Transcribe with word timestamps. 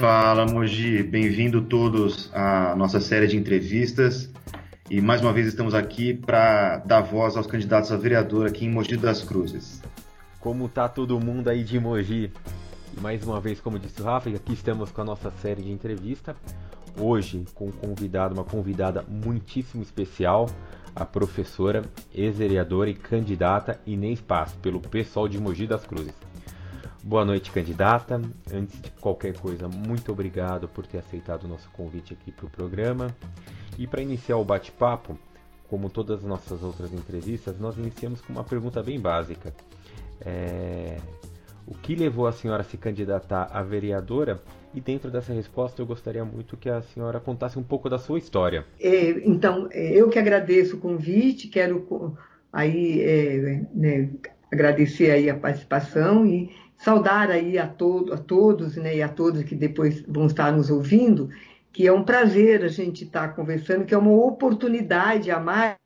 Fala, 0.00 0.46
Mogi. 0.46 1.02
Bem-vindo 1.02 1.60
todos 1.60 2.30
à 2.32 2.74
nossa 2.74 3.00
série 3.00 3.26
de 3.26 3.36
entrevistas. 3.36 4.30
E 4.88 4.98
mais 4.98 5.20
uma 5.20 5.30
vez 5.30 5.46
estamos 5.46 5.74
aqui 5.74 6.14
para 6.14 6.78
dar 6.78 7.02
voz 7.02 7.36
aos 7.36 7.46
candidatos 7.46 7.92
a 7.92 7.98
vereador 7.98 8.46
aqui 8.46 8.64
em 8.64 8.70
Mogi 8.70 8.96
das 8.96 9.22
Cruzes. 9.22 9.82
Como 10.40 10.70
tá 10.70 10.88
todo 10.88 11.20
mundo 11.20 11.48
aí 11.48 11.62
de 11.62 11.78
Mogi? 11.78 12.32
Mais 12.98 13.22
uma 13.24 13.42
vez, 13.42 13.60
como 13.60 13.78
disse 13.78 14.00
o 14.00 14.04
Rafa, 14.06 14.30
aqui 14.30 14.54
estamos 14.54 14.90
com 14.90 15.02
a 15.02 15.04
nossa 15.04 15.30
série 15.32 15.64
de 15.64 15.70
entrevista. 15.70 16.34
Hoje 16.98 17.44
com 17.54 17.66
um 17.66 17.70
convidado, 17.70 18.32
uma 18.32 18.44
convidada 18.44 19.04
muitíssimo 19.06 19.82
especial, 19.82 20.48
a 20.96 21.04
professora, 21.04 21.84
ex-vereadora 22.14 22.88
e 22.88 22.94
candidata 22.94 23.78
Inês 23.86 24.18
Paz, 24.18 24.54
pelo 24.62 24.80
pessoal 24.80 25.28
de 25.28 25.38
Mogi 25.38 25.66
das 25.66 25.84
Cruzes. 25.84 26.14
Boa 27.02 27.24
noite, 27.24 27.50
candidata. 27.50 28.20
Antes 28.52 28.78
de 28.78 28.90
qualquer 29.00 29.34
coisa, 29.38 29.66
muito 29.66 30.12
obrigado 30.12 30.68
por 30.68 30.86
ter 30.86 30.98
aceitado 30.98 31.44
o 31.44 31.48
nosso 31.48 31.70
convite 31.70 32.12
aqui 32.12 32.30
para 32.30 32.44
o 32.44 32.50
programa. 32.50 33.08
E 33.78 33.86
para 33.86 34.02
iniciar 34.02 34.36
o 34.36 34.44
bate-papo, 34.44 35.18
como 35.66 35.88
todas 35.88 36.18
as 36.18 36.24
nossas 36.24 36.62
outras 36.62 36.92
entrevistas, 36.92 37.58
nós 37.58 37.78
iniciamos 37.78 38.20
com 38.20 38.34
uma 38.34 38.44
pergunta 38.44 38.82
bem 38.82 39.00
básica. 39.00 39.54
É... 40.20 40.98
O 41.66 41.74
que 41.74 41.94
levou 41.94 42.26
a 42.26 42.32
senhora 42.32 42.60
a 42.60 42.64
se 42.64 42.76
candidatar 42.76 43.48
a 43.50 43.62
vereadora? 43.62 44.42
E 44.74 44.80
dentro 44.80 45.10
dessa 45.10 45.32
resposta, 45.32 45.80
eu 45.80 45.86
gostaria 45.86 46.24
muito 46.24 46.54
que 46.56 46.68
a 46.68 46.82
senhora 46.82 47.18
contasse 47.18 47.58
um 47.58 47.62
pouco 47.62 47.88
da 47.88 47.98
sua 47.98 48.18
história. 48.18 48.66
É, 48.78 49.10
então, 49.26 49.68
é, 49.72 49.92
eu 49.92 50.10
que 50.10 50.18
agradeço 50.18 50.76
o 50.76 50.80
convite, 50.80 51.48
quero 51.48 52.16
aí 52.52 53.00
é, 53.00 53.62
né, 53.72 54.10
agradecer 54.52 55.10
aí 55.10 55.30
a 55.30 55.34
participação 55.34 56.26
e 56.26 56.50
saudar 56.80 57.30
aí 57.30 57.58
a, 57.58 57.66
todo, 57.66 58.12
a 58.12 58.16
todos 58.16 58.76
né, 58.76 58.96
e 58.96 59.02
a 59.02 59.08
todos 59.08 59.42
que 59.42 59.54
depois 59.54 60.02
vão 60.08 60.26
estar 60.26 60.50
nos 60.50 60.70
ouvindo, 60.70 61.28
que 61.72 61.86
é 61.86 61.92
um 61.92 62.02
prazer 62.02 62.64
a 62.64 62.68
gente 62.68 63.04
estar 63.04 63.28
tá 63.28 63.34
conversando, 63.34 63.84
que 63.84 63.94
é 63.94 63.98
uma 63.98 64.12
oportunidade 64.12 65.30
a 65.30 65.38
mais 65.38 65.76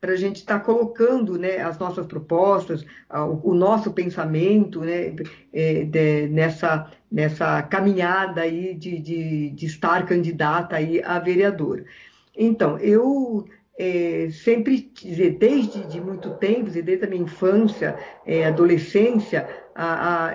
para 0.00 0.12
a 0.12 0.16
gente 0.16 0.36
estar 0.36 0.60
tá 0.60 0.64
colocando 0.64 1.36
né, 1.36 1.58
as 1.58 1.78
nossas 1.78 2.06
propostas, 2.06 2.86
o, 3.12 3.50
o 3.50 3.54
nosso 3.54 3.92
pensamento 3.92 4.80
né, 4.80 5.14
é, 5.52 5.84
de, 5.84 6.28
nessa, 6.28 6.90
nessa 7.10 7.62
caminhada 7.62 8.42
aí 8.42 8.74
de, 8.74 8.98
de, 9.00 9.50
de 9.50 9.66
estar 9.66 10.06
candidata 10.06 10.76
aí 10.76 11.02
a 11.02 11.18
vereadora. 11.18 11.84
Então, 12.36 12.78
eu 12.78 13.46
é, 13.80 14.28
sempre, 14.30 14.92
desde 15.38 15.86
de 15.86 16.02
muito 16.02 16.32
tempo, 16.34 16.68
desde 16.68 17.02
a 17.02 17.08
minha 17.08 17.22
infância, 17.22 17.96
é, 18.26 18.44
adolescência, 18.44 19.48
a, 19.74 20.26
a, 20.26 20.34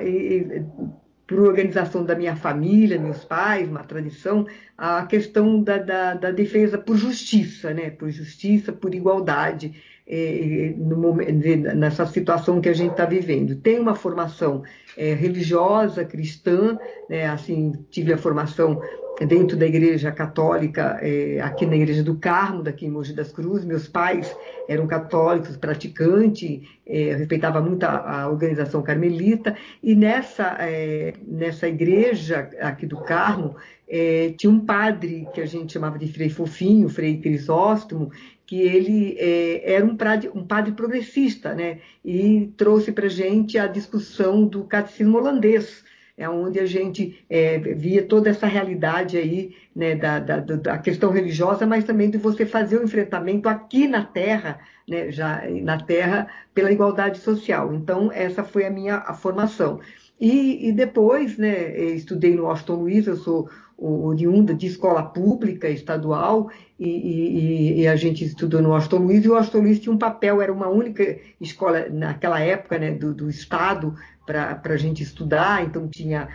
por 1.27 1.39
organização 1.41 2.03
da 2.03 2.15
minha 2.15 2.35
família, 2.35 2.99
meus 2.99 3.23
pais, 3.23 3.69
uma 3.69 3.83
tradição, 3.83 4.47
a 4.75 5.05
questão 5.05 5.61
da, 5.61 5.77
da, 5.77 6.13
da 6.15 6.31
defesa 6.31 6.79
por 6.79 6.97
justiça, 6.97 7.71
né? 7.71 7.91
por 7.91 8.09
justiça, 8.09 8.73
por 8.73 8.95
igualdade, 8.95 9.79
é, 10.07 10.73
no 10.77 10.97
momento, 10.97 11.31
nessa 11.75 12.05
situação 12.07 12.59
que 12.59 12.69
a 12.69 12.73
gente 12.73 12.91
está 12.91 13.05
vivendo. 13.05 13.55
Tem 13.57 13.79
uma 13.79 13.93
formação 13.93 14.63
é, 14.97 15.13
religiosa, 15.13 16.03
cristã, 16.03 16.79
né? 17.07 17.27
assim, 17.27 17.73
tive 17.91 18.11
a 18.11 18.17
formação 18.17 18.81
dentro 19.23 19.55
da 19.55 19.65
igreja 19.65 20.11
católica, 20.11 20.99
é, 21.01 21.39
aqui 21.39 21.65
na 21.65 21.75
igreja 21.75 22.03
do 22.03 22.15
Carmo, 22.15 22.61
daqui 22.61 22.85
em 22.85 22.89
Mogi 22.89 23.13
das 23.13 23.31
Cruzes. 23.31 23.63
Meus 23.63 23.87
pais 23.87 24.35
eram 24.67 24.87
católicos, 24.87 25.55
praticantes, 25.55 26.61
é, 26.85 27.15
respeitava 27.15 27.61
muito 27.61 27.83
a, 27.83 28.23
a, 28.23 28.29
organização 28.29 28.81
carmelita. 28.81 29.55
E 29.81 29.95
nessa, 29.95 30.57
é, 30.59 31.13
nessa 31.25 31.67
igreja 31.67 32.49
aqui 32.59 32.85
do 32.85 32.97
Carmo, 32.97 33.55
é, 33.87 34.33
tinha 34.37 34.51
um 34.51 34.59
padre 34.59 35.27
que 35.33 35.39
a 35.39 35.45
gente 35.45 35.71
chamava 35.71 35.97
de 35.97 36.11
Frei 36.11 36.29
Fofinho, 36.29 36.89
Frei 36.89 37.17
Crisóstomo, 37.17 38.11
que 38.45 38.61
ele 38.61 39.15
é, 39.17 39.75
era 39.75 39.85
um 39.85 39.95
padre, 39.95 40.29
um 40.33 40.43
padre 40.43 40.73
progressista, 40.73 41.53
né? 41.53 41.79
E 42.03 42.51
trouxe 42.57 42.91
para 42.91 43.07
gente 43.07 43.57
a 43.57 43.65
discussão 43.65 44.45
do 44.45 44.63
catecismo 44.65 45.17
holandês, 45.17 45.83
é 46.17 46.29
onde 46.29 46.59
a 46.59 46.65
gente 46.65 47.25
é, 47.29 47.57
via 47.57 48.03
toda 48.03 48.29
essa 48.29 48.47
realidade 48.47 49.17
aí, 49.17 49.55
né, 49.75 49.95
da, 49.95 50.19
da, 50.19 50.39
da, 50.39 50.77
questão 50.77 51.11
religiosa, 51.11 51.65
mas 51.65 51.83
também 51.83 52.09
de 52.09 52.17
você 52.17 52.45
fazer 52.45 52.77
o 52.77 52.83
enfrentamento 52.83 53.49
aqui 53.49 53.87
na 53.87 54.03
Terra, 54.03 54.59
né, 54.87 55.11
já 55.11 55.43
na 55.61 55.77
Terra, 55.81 56.27
pela 56.53 56.71
igualdade 56.71 57.19
social. 57.19 57.73
Então, 57.73 58.09
essa 58.13 58.43
foi 58.43 58.65
a 58.65 58.69
minha 58.69 59.01
formação. 59.15 59.81
E, 60.19 60.69
e 60.69 60.71
depois, 60.71 61.37
né, 61.37 61.77
estudei 61.77 62.35
no 62.35 62.43
Washington 62.43 62.75
Luiz, 62.75 63.07
eu 63.07 63.17
sou 63.17 63.49
oriunda 63.77 64.53
de 64.53 64.67
escola 64.67 65.03
pública 65.03 65.69
estadual 65.69 66.49
e, 66.79 66.87
e, 66.87 67.81
e, 67.81 67.87
a 67.87 67.95
gente 67.95 68.23
estudou 68.23 68.61
no 68.61 68.69
Washington 68.69 68.97
Luiz 68.99 69.25
e 69.25 69.29
o 69.29 69.33
Washington 69.33 69.59
Luiz 69.59 69.79
tinha 69.79 69.93
um 69.93 69.97
papel, 69.97 70.41
era 70.41 70.51
uma 70.51 70.67
única 70.67 71.17
escola 71.39 71.87
naquela 71.89 72.39
época 72.39 72.77
né, 72.77 72.91
do, 72.91 73.13
do 73.13 73.29
Estado 73.29 73.95
para 74.25 74.61
a 74.63 74.77
gente 74.77 75.03
estudar, 75.03 75.63
então 75.63 75.87
tinha 75.87 76.29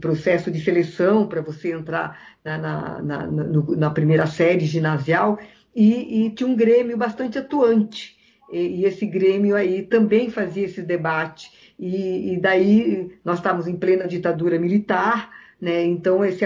processo 0.00 0.50
de 0.50 0.60
seleção 0.60 1.26
para 1.26 1.42
você 1.42 1.72
entrar 1.72 2.18
na, 2.44 2.56
na, 2.58 3.02
na, 3.02 3.26
na, 3.26 3.90
primeira 3.90 4.26
série 4.26 4.64
ginasial, 4.64 5.38
e, 5.74 6.26
e, 6.26 6.30
tinha 6.30 6.48
um 6.48 6.56
grêmio 6.56 6.96
bastante 6.96 7.38
atuante. 7.38 8.16
E, 8.52 8.58
e, 8.58 8.84
esse 8.84 9.04
grêmio 9.04 9.56
aí 9.56 9.82
também 9.82 10.30
fazia 10.30 10.64
esse 10.64 10.80
debate. 10.80 11.50
E, 11.78 12.34
e 12.34 12.40
daí 12.40 13.18
nós 13.24 13.38
estávamos 13.38 13.66
em 13.66 13.76
plena 13.76 14.06
ditadura 14.06 14.58
militar, 14.58 15.30
né? 15.64 15.82
Então, 15.82 16.22
esse 16.22 16.44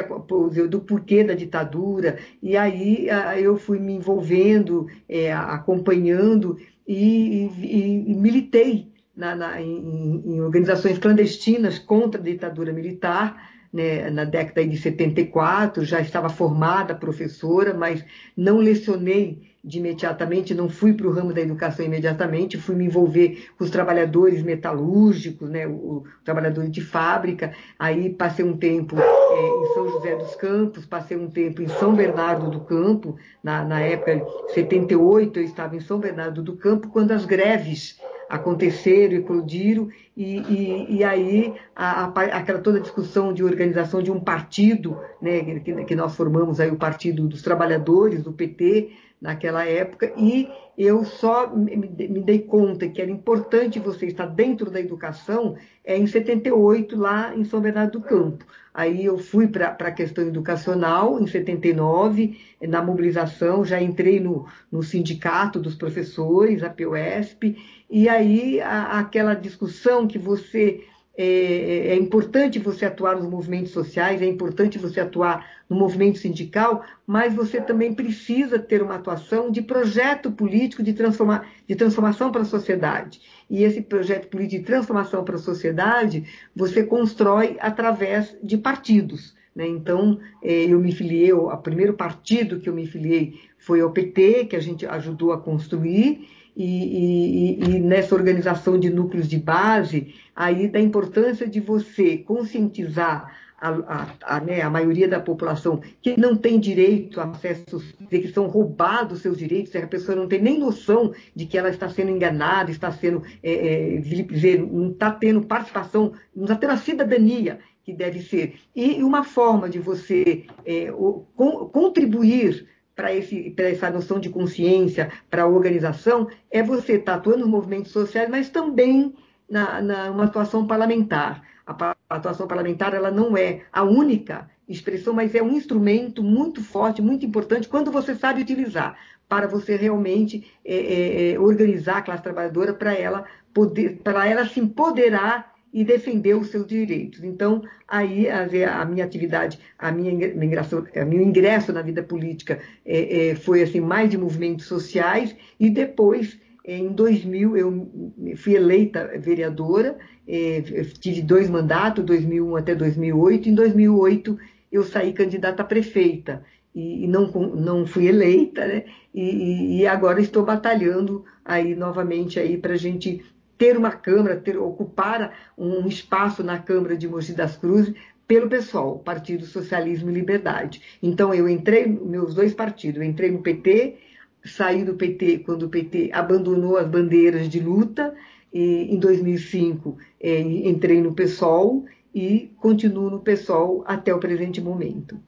do 0.69 0.81
porquê 0.81 1.25
da 1.25 1.35
ditadura, 1.35 2.19
e 2.41 2.57
aí 2.57 3.09
eu 3.43 3.57
fui 3.57 3.81
me 3.81 3.95
envolvendo, 3.95 4.87
é, 5.09 5.33
acompanhando 5.33 6.57
e, 6.87 7.51
e, 7.59 8.13
e 8.13 8.15
militei 8.15 8.93
na, 9.17 9.35
na, 9.35 9.61
em, 9.61 10.23
em, 10.25 10.41
organizações 10.41 10.99
clandestinas 10.99 11.81
contra 11.81 12.21
a 12.21 12.25
ditadura 12.25 12.73
militar, 12.73 13.51
né, 13.73 14.09
na 14.09 14.25
década 14.25 14.65
de 14.65 14.77
74, 14.77 15.85
já 15.85 16.01
estava 16.01 16.29
formada 16.29 16.95
professora, 16.95 17.75
mas 17.75 18.05
não 18.37 18.59
lecionei 18.59 19.43
de 19.69 19.79
imediatamente, 19.79 20.55
não 20.55 20.69
fui 20.69 20.95
para 20.95 21.07
o 21.07 21.13
ramo 21.13 21.35
da 21.35 21.43
educação 21.43 21.85
imediatamente, 21.85 22.57
fui 22.57 22.75
me 22.75 22.87
envolver 22.87 23.51
com 23.57 23.65
os 23.65 23.71
trabalhadores 23.71 24.43
metalúrgicos, 24.43 25.49
né, 25.51 25.67
o, 25.67 25.71
o 25.71 26.05
trabalhador 26.25 26.67
de 26.69 26.81
fábrica, 26.81 27.53
aí 27.79 28.09
passei 28.09 28.45
um 28.45 28.57
tempo 28.57 28.97
é, 28.99 29.49
em 29.49 29.75
São 29.75 29.89
José 29.91 30.17
dos 30.17 30.35
Campos, 30.37 30.87
passei 30.87 31.19
um 31.19 31.29
tempo 31.31 31.61
em 31.61 31.69
São 31.69 31.95
Bernardo 31.95 32.51
do 32.51 32.61
Campo, 32.61 33.17
na, 33.45 33.63
na 33.63 33.81
época 33.81 34.17
de 34.17 34.55
78 34.55 35.39
eu 35.39 35.45
estava 35.45 35.77
em 35.77 35.81
São 35.81 36.01
Bernardo 36.01 36.43
do 36.43 36.57
Campo, 36.57 36.89
quando 36.89 37.13
as 37.13 37.27
greves 37.27 38.01
aconteceram, 38.29 39.17
eclodiram, 39.17 39.89
e, 40.17 40.39
e, 40.39 40.97
e 40.97 41.05
aí 41.05 41.55
a, 41.75 42.05
a, 42.05 42.07
aquela 42.07 42.59
toda 42.59 42.81
discussão 42.81 43.33
de 43.33 43.43
organização 43.43 44.03
de 44.03 44.11
um 44.11 44.21
partido, 44.21 44.99
né, 45.21 45.61
que, 45.61 45.85
que 45.85 45.97
nós 45.97 46.15
formamos 46.15 46.61
aí 46.61 46.71
o 46.71 46.77
Partido 46.77 47.27
dos 47.27 47.41
Trabalhadores, 47.41 48.23
do 48.23 48.33
PT, 48.33 48.91
naquela 49.21 49.65
época, 49.65 50.13
e 50.17 50.49
eu 50.77 51.05
só 51.05 51.53
me, 51.53 51.89
dei 52.23 52.39
conta 52.39 52.89
que 52.89 53.03
era 53.03 53.11
importante 53.11 53.81
você 53.81 54.07
estar 54.07 54.27
dentro 54.27 54.71
da 54.71 54.79
educação 54.79 55.57
é, 55.85 55.99
em 55.99 56.07
78, 56.07 56.97
lá 56.97 57.35
em 57.35 57.45
São 57.45 57.61
Bernardo 57.61 57.99
do 57.99 58.01
Campo. 58.01 58.45
Aí 58.73 59.05
eu 59.05 59.19
fui 59.19 59.49
para 59.49 59.71
a 59.71 59.91
questão 59.91 60.25
educacional, 60.25 61.21
em 61.21 61.27
79, 61.27 62.39
na 62.63 62.81
mobilização, 62.81 63.65
já 63.65 63.83
entrei 63.83 64.21
no, 64.21 64.47
no 64.71 64.85
sindicato 64.85 65.59
dos 65.59 65.75
professores, 65.75 66.63
a 66.63 66.71
POSP, 66.71 67.57
e 67.91 68.09
aí 68.09 68.61
a, 68.61 69.01
aquela 69.01 69.35
discussão 69.35 70.07
que 70.07 70.17
você 70.19 70.85
é, 71.21 71.25
é, 71.25 71.89
é, 71.89 71.97
importante 71.97 72.61
você 72.61 72.85
atuar 72.85 73.17
nos 73.17 73.29
movimentos 73.29 73.73
sociais, 73.73 74.23
é 74.23 74.25
importante 74.25 74.79
você 74.79 75.01
atuar 75.01 75.45
no 75.69 75.75
movimento 75.75 76.17
sindical, 76.17 76.85
mas 77.05 77.35
você 77.35 77.61
também 77.61 77.93
precisa 77.93 78.57
ter 78.57 78.81
uma 78.81 78.95
atuação 78.95 79.51
de 79.51 79.61
projeto 79.61 80.31
político 80.31 80.81
de, 80.81 80.93
de 80.93 81.75
transformação 81.75 82.31
para 82.31 82.43
a 82.43 82.45
sociedade. 82.45 83.21
E 83.51 83.65
esse 83.65 83.81
projeto 83.81 84.29
político 84.29 84.61
de 84.61 84.67
transformação 84.67 85.25
para 85.25 85.35
a 85.35 85.41
sociedade 85.41 86.25
você 86.55 86.85
constrói 86.85 87.57
através 87.59 88.37
de 88.41 88.57
partidos. 88.57 89.35
Né? 89.57 89.67
Então, 89.67 90.21
é, 90.41 90.67
eu 90.67 90.79
me 90.79 90.93
filiei, 90.93 91.33
o 91.33 91.57
primeiro 91.57 91.95
partido 91.95 92.61
que 92.61 92.69
eu 92.69 92.75
me 92.75 92.87
filiei 92.87 93.41
foi 93.59 93.83
o 93.83 93.91
PT, 93.91 94.45
que 94.45 94.55
a 94.55 94.61
gente 94.61 94.87
ajudou 94.87 95.33
a 95.33 95.41
construir, 95.41 96.29
e, 96.59 96.65
e, 96.65 97.77
e, 97.77 97.79
nessa 97.79 98.17
organização 98.17 98.77
de 98.79 98.91
núcleos 98.91 99.29
de 99.29 99.39
base, 99.39 100.13
aí 100.35 100.67
da 100.67 100.81
importância 100.81 101.47
de 101.47 101.61
você 101.61 102.19
conscientizar 102.19 103.33
a, 103.61 103.69
a, 103.71 104.37
a, 104.37 104.41
né, 104.41 104.61
a, 104.61 104.69
maioria 104.69 105.07
da 105.07 105.21
população 105.21 105.81
que 106.03 106.19
não 106.19 106.37
tem 106.37 106.59
direito 106.59 107.21
a 107.21 107.25
acesso, 107.25 107.81
que 108.09 108.29
são 108.29 108.49
roubados 108.49 109.21
seus 109.21 109.39
direitos, 109.39 109.75
a 109.77 109.87
pessoa 109.87 110.17
não 110.17 110.27
tem 110.27 110.43
nem 110.43 110.59
noção 110.59 111.13
de 111.35 111.47
que 111.47 111.57
ela 111.57 111.69
está 111.69 111.89
sendo 111.89 112.11
enganada, 112.11 112.73
está 112.73 112.91
sendo, 112.91 113.23
é, 113.41 113.95
é, 113.95 114.59
não 114.59 114.91
está 114.91 115.13
tendo 115.13 115.43
participação, 115.43 116.13
não 116.35 116.45
está 116.45 116.57
tendo 116.57 116.73
a 116.73 116.77
cidadania 116.77 117.61
que 117.85 117.93
deve 117.93 118.21
ser. 118.21 118.57
E 118.75 119.03
uma 119.03 119.23
forma 119.23 119.69
de 119.69 119.79
você 119.79 120.45
é, 120.67 120.91
o, 120.93 121.25
com, 121.37 121.67
contribuir 121.69 122.67
para 122.99 123.69
essa 123.69 123.91
noção 123.91 124.19
de 124.19 124.29
consciência, 124.29 125.13
para 125.31 125.45
a 125.45 125.47
organização, 125.47 126.29
é 126.51 126.65
você 126.65 126.95
estar 126.95 127.13
tá 127.13 127.19
atuando 127.19 127.39
nos 127.39 127.49
movimentos 127.49 127.93
sociais, 127.93 128.29
mas 128.29 128.49
também 128.49 129.15
na, 129.49 129.81
na 129.81 130.11
uma 130.11 130.25
atuação 130.25 130.67
parlamentar. 130.67 131.41
A, 131.65 131.97
a 132.11 132.17
atuação 132.17 132.49
parlamentar 132.49 132.95
ela 132.95 133.13
não 133.13 133.37
é 133.37 133.63
a 133.73 133.85
única 133.85 134.51
expressão, 134.69 135.15
mas 135.15 135.33
é 135.37 135.41
um 135.41 135.53
instrumento 135.53 136.25
muito 136.25 136.61
forte, 136.61 137.01
muito 137.01 137.25
importante, 137.25 137.69
quando 137.69 137.93
você 137.93 138.17
sabe 138.17 138.43
utilizar, 138.43 138.99
para 139.29 139.47
você 139.47 139.77
realmente 139.77 140.51
é, 140.65 140.75
é, 140.75 141.33
é 141.33 141.39
organizar 141.39 141.99
a 141.99 142.03
classe 142.03 142.23
trabalhadora 142.25 142.75
para 142.75 142.95
ela 142.95 143.25
poder, 143.55 144.01
para 144.03 144.27
ela 144.27 144.45
se 144.45 144.59
empoderar 144.59 145.55
e 145.73 145.85
defender 145.85 146.35
os 146.35 146.49
seus 146.49 146.67
direitos. 146.67 147.23
Então, 147.23 147.63
aí 147.87 148.29
a, 148.29 148.47
a 148.81 148.85
minha 148.85 149.05
atividade, 149.05 149.59
a 149.79 149.93
minha 149.93 150.13
ingresso, 150.13 150.87
a 150.95 151.05
meu 151.05 151.21
ingresso 151.21 151.73
na 151.73 151.83
vida 151.83 152.03
política 152.03 152.59
é, 152.85 153.29
é, 153.29 153.35
foi 153.35 153.63
assim 153.63 153.81
mais 153.81 154.11
de 154.11 154.19
movimentos 154.19 154.67
sociais 154.67 155.37
e 155.59 155.69
depois 155.69 156.39
em 156.65 156.89
2000, 156.89 157.57
eu 157.57 157.91
fui 158.37 158.55
eleita 158.55 159.11
vereadora, 159.19 159.97
é, 160.27 160.61
tive 161.01 161.23
dois 161.23 161.49
mandatos, 161.49 162.05
2001 162.05 162.57
até 162.57 162.75
2008. 162.75 163.49
Em 163.49 163.55
2008, 163.55 164.39
eu 164.71 164.83
saí 164.85 165.15
candidata 165.15 165.63
a 165.63 165.65
prefeita 165.65 166.45
e 166.75 167.09
não, 167.09 167.27
não 167.57 167.87
fui 167.87 168.07
eleita, 168.07 168.67
né? 168.67 168.85
E, 169.15 169.79
e 169.79 169.87
agora 169.87 170.21
estou 170.21 170.45
batalhando 170.45 171.25
aí 171.43 171.75
novamente 171.75 172.39
aí 172.39 172.59
para 172.59 172.75
a 172.75 172.77
gente 172.77 173.25
ter 173.59 173.77
uma 173.77 173.91
Câmara, 173.91 174.37
ter, 174.37 174.57
ocupar 174.57 175.35
um 175.59 175.87
espaço 175.87 176.43
na 176.43 176.59
Câmara 176.59 176.97
de 176.97 177.09
Mogi 177.09 177.33
das 177.33 177.57
Cruzes 177.57 177.93
pelo 178.27 178.49
pessoal, 178.49 178.99
Partido 178.99 179.45
Socialismo 179.45 180.11
e 180.11 180.15
Liberdade. 180.15 180.81
Então 181.03 181.35
eu 181.35 181.49
entrei, 181.49 181.87
meus 181.87 182.35
dois 182.35 182.55
partidos, 182.55 183.01
eu 183.01 183.07
entrei 183.07 183.31
no 183.31 183.43
PT 183.43 183.99
saí 184.45 184.85
do 184.85 184.95
PT 184.95 185.39
quando 185.39 185.65
o 185.65 185.69
PT 185.69 186.11
abandonou 186.13 186.77
as 186.77 186.89
bandeiras 186.89 187.49
de 187.49 187.61
luta. 187.61 188.15
E, 188.53 188.95
em 188.95 188.99
2005, 188.99 189.99
é, 190.21 190.41
entrei 190.41 191.03
no 191.03 191.13
PSOL 191.13 191.85
e 192.15 192.51
continuo 192.57 193.11
no 193.11 193.21
PSOL 193.21 193.85
até 193.87 194.15
o 194.15 194.19
presente 194.19 194.61
momento. 194.61 195.21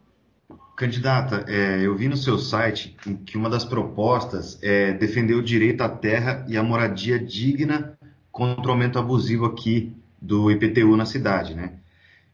Candidata, 0.75 1.45
é, 1.47 1.85
eu 1.85 1.95
vi 1.95 2.09
no 2.09 2.17
seu 2.17 2.39
site 2.39 2.97
que 3.27 3.37
uma 3.37 3.51
das 3.51 3.67
propostas 3.67 4.59
é 4.63 4.95
defender 4.95 5.35
o 5.35 5.43
direito 5.43 5.83
à 5.83 5.89
terra 5.91 6.47
e 6.49 6.57
à 6.57 6.63
moradia 6.63 7.19
digna 7.19 7.99
contra 8.31 8.69
o 8.69 8.71
aumento 8.71 8.99
abusivo 8.99 9.45
aqui 9.45 9.97
do 10.21 10.51
IPTU 10.51 10.97
na 10.97 11.07
cidade, 11.07 11.55
né? 11.55 11.75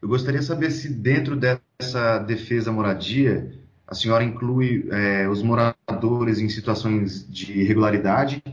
Eu 0.01 0.07
gostaria 0.07 0.39
de 0.39 0.45
saber 0.45 0.71
se 0.71 0.93
dentro 0.93 1.35
dessa 1.35 2.19
defesa 2.19 2.71
moradia 2.71 3.51
a 3.87 3.95
senhora 3.95 4.23
inclui 4.23 4.87
é, 4.91 5.27
os 5.29 5.41
moradores 5.41 6.39
em 6.39 6.49
situações 6.49 7.25
de 7.27 7.61
irregularidade 7.61 8.43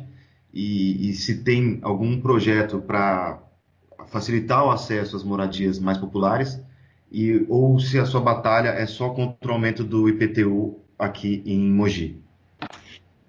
e, 0.52 1.10
e 1.10 1.14
se 1.14 1.42
tem 1.42 1.80
algum 1.82 2.20
projeto 2.20 2.80
para 2.80 3.42
facilitar 4.06 4.64
o 4.64 4.70
acesso 4.70 5.16
às 5.16 5.24
moradias 5.24 5.78
mais 5.78 5.98
populares 5.98 6.60
e 7.10 7.44
ou 7.48 7.78
se 7.80 7.98
a 7.98 8.06
sua 8.06 8.20
batalha 8.20 8.68
é 8.68 8.86
só 8.86 9.10
contra 9.10 9.50
o 9.50 9.54
aumento 9.54 9.82
do 9.82 10.08
IPTU 10.08 10.78
aqui 10.98 11.42
em 11.44 11.70
Mogi. 11.70 12.22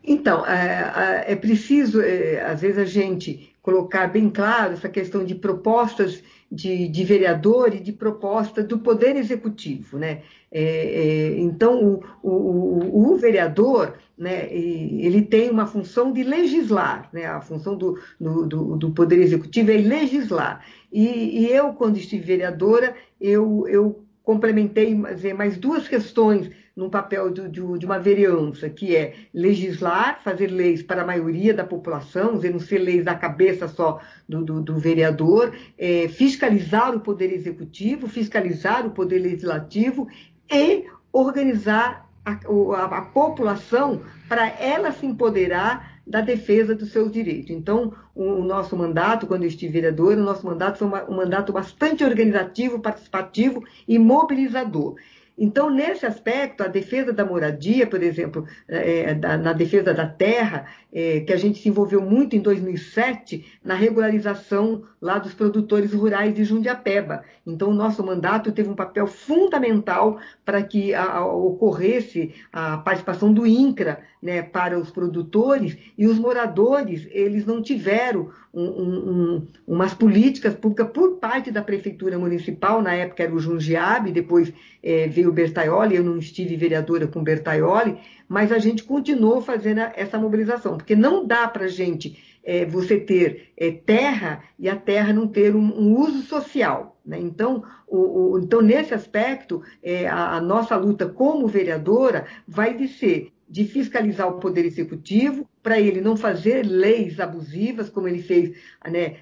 Então, 0.03 0.45
é, 0.45 1.25
é 1.27 1.35
preciso, 1.35 2.01
é, 2.01 2.41
às 2.41 2.61
vezes, 2.61 2.77
a 2.77 2.85
gente 2.85 3.54
colocar 3.65 4.05
bem 4.05 4.29
claro 4.29 4.73
essa 4.73 4.87
questão 4.87 5.25
de 5.25 5.33
propostas 5.33 6.21
de, 6.51 6.87
de 6.87 7.03
vereador 7.03 7.73
e 7.73 7.79
de 7.79 7.91
proposta 7.91 8.61
do 8.61 8.77
Poder 8.77 9.15
Executivo. 9.15 9.97
Né? 9.97 10.21
É, 10.51 10.61
é, 10.61 11.39
então, 11.39 11.99
o, 12.21 12.29
o, 12.29 13.11
o, 13.11 13.17
vereador 13.17 13.95
né, 14.15 14.47
ele 14.53 15.23
tem 15.23 15.49
uma 15.49 15.65
função 15.65 16.13
de 16.13 16.21
legislar, 16.21 17.09
né? 17.11 17.25
a 17.25 17.41
função 17.41 17.75
do, 17.75 17.97
do, 18.19 18.77
do 18.77 18.91
Poder 18.91 19.17
Executivo 19.17 19.71
é 19.71 19.77
legislar. 19.77 20.63
E, 20.93 21.41
e, 21.41 21.51
eu, 21.51 21.73
quando 21.73 21.97
estive 21.97 22.23
vereadora, 22.23 22.95
eu, 23.19 23.65
eu 23.67 24.05
complementei 24.21 24.93
mais 25.33 25.57
duas 25.57 25.87
questões 25.87 26.51
num 26.75 26.89
papel 26.89 27.29
de, 27.29 27.47
de, 27.47 27.61
de, 27.77 27.85
uma 27.85 27.97
vereança, 27.97 28.69
que 28.69 28.95
é 28.95 29.13
legislar, 29.33 30.19
fazer 30.23 30.47
leis 30.47 30.83
para 30.83 31.03
a 31.03 31.05
maioria 31.05 31.53
da 31.53 31.63
população, 31.63 32.33
não 32.33 32.59
ser 32.59 32.79
leis 32.79 33.05
da 33.05 33.15
cabeça 33.15 33.67
só 33.67 34.01
do, 34.27 34.43
do, 34.43 34.61
do 34.61 34.77
vereador, 34.77 35.55
é, 35.77 36.07
fiscalizar 36.09 36.93
o 36.93 36.99
poder 36.99 37.31
executivo, 37.31 38.09
fiscalizar 38.09 38.85
o 38.85 38.91
poder 38.91 39.19
legislativo 39.19 40.07
e 40.51 40.85
organizar 41.13 42.09
a, 42.25 42.31
a, 42.31 42.97
a 42.97 43.01
população 43.03 44.01
para 44.27 44.47
ela 44.47 44.91
se 44.91 45.05
empoderar 45.05 45.95
da 46.05 46.21
defesa 46.21 46.75
dos 46.75 46.91
seus 46.91 47.11
direitos. 47.11 47.49
Então, 47.49 47.93
o, 48.13 48.43
nosso 48.43 48.77
mandato, 48.77 49.25
quando 49.25 49.43
eu 49.43 49.47
estive 49.47 49.73
vereador, 49.73 50.17
o 50.17 50.23
nosso 50.23 50.45
mandato 50.45 50.77
foi 50.77 50.87
um 50.87 51.15
mandato 51.15 51.51
bastante 51.51 52.03
organizativo, 52.03 52.79
participativo 52.79 53.63
e 53.87 53.97
mobilizador. 53.97 54.95
Então, 55.37 55.69
nesse 55.69 56.05
aspecto, 56.05 56.63
a 56.63 56.67
defesa 56.67 57.11
da 57.11 57.25
moradia, 57.25 57.85
por 57.85 58.01
exemplo, 58.01 58.47
é, 58.67 59.13
da, 59.13 59.37
na 59.37 59.51
defesa 59.51 59.93
da 59.93 60.07
terra, 60.07 60.65
é, 60.93 61.19
que 61.19 61.33
a 61.33 61.37
gente 61.37 61.59
se 61.59 61.67
envolveu 61.67 62.01
muito 62.01 62.35
em 62.35 62.39
2007 62.39 63.45
na 63.63 63.73
regularização 63.73 64.83
lá 65.01 65.19
dos 65.19 65.33
produtores 65.33 65.93
rurais 65.93 66.33
de 66.33 66.45
Jundiapeba. 66.45 67.23
Então, 67.45 67.69
o 67.69 67.73
nosso 67.73 68.01
mandato 68.03 68.51
teve 68.51 68.69
um 68.69 68.75
papel 68.75 69.07
fundamental 69.07 70.19
para 70.45 70.63
que 70.63 70.93
a, 70.93 71.03
a, 71.03 71.25
ocorresse 71.25 72.33
a 72.51 72.77
participação 72.77 73.33
do 73.33 73.45
INCRA 73.45 73.99
né, 74.21 74.41
para 74.41 74.79
os 74.79 74.89
produtores 74.89 75.77
e 75.97 76.07
os 76.07 76.17
moradores, 76.17 77.07
eles 77.11 77.45
não 77.45 77.61
tiveram 77.61 78.31
um, 78.53 78.63
um, 78.63 79.47
umas 79.67 79.93
políticas 79.93 80.55
públicas 80.55 80.89
por 80.91 81.17
parte 81.17 81.51
da 81.51 81.61
prefeitura 81.61 82.17
municipal, 82.17 82.81
na 82.81 82.93
época 82.93 83.21
era 83.21 83.35
o 83.35 83.39
Jundiabe, 83.39 84.11
depois 84.11 84.51
é, 84.81 85.07
veio 85.07 85.24
o 85.27 85.31
Bertaioli, 85.31 85.95
eu 85.95 86.03
não 86.03 86.17
estive 86.17 86.55
vereadora 86.55 87.07
com 87.07 87.23
Bertaioli, 87.23 87.97
mas 88.27 88.51
a 88.51 88.59
gente 88.59 88.83
continuou 88.83 89.41
fazendo 89.41 89.79
essa 89.95 90.17
mobilização, 90.17 90.77
porque 90.77 90.95
não 90.95 91.25
dá 91.25 91.47
para 91.47 91.65
a 91.65 91.69
gente 91.69 92.17
é, 92.43 92.65
você 92.65 92.99
ter 92.99 93.51
é, 93.57 93.71
terra 93.71 94.43
e 94.57 94.69
a 94.69 94.75
terra 94.75 95.11
não 95.11 95.27
ter 95.27 95.55
um, 95.55 95.79
um 95.79 95.99
uso 95.99 96.21
social. 96.23 96.97
Né? 97.05 97.19
Então, 97.19 97.63
o, 97.87 98.33
o, 98.33 98.39
então, 98.39 98.61
nesse 98.61 98.93
aspecto, 98.93 99.61
é, 99.81 100.07
a, 100.07 100.35
a, 100.35 100.41
nossa 100.41 100.75
luta 100.75 101.07
como 101.07 101.47
vereadora 101.47 102.25
vai 102.47 102.75
de 102.75 102.87
ser 102.87 103.31
de 103.47 103.65
fiscalizar 103.65 104.27
o 104.27 104.39
Poder 104.39 104.65
Executivo, 104.65 105.47
para 105.61 105.79
ele 105.79 106.01
não 106.01 106.17
fazer 106.17 106.65
leis 106.65 107.19
abusivas, 107.19 107.89
como 107.89 108.07
ele 108.07 108.21
fez, 108.21 108.55
né, 108.89 109.17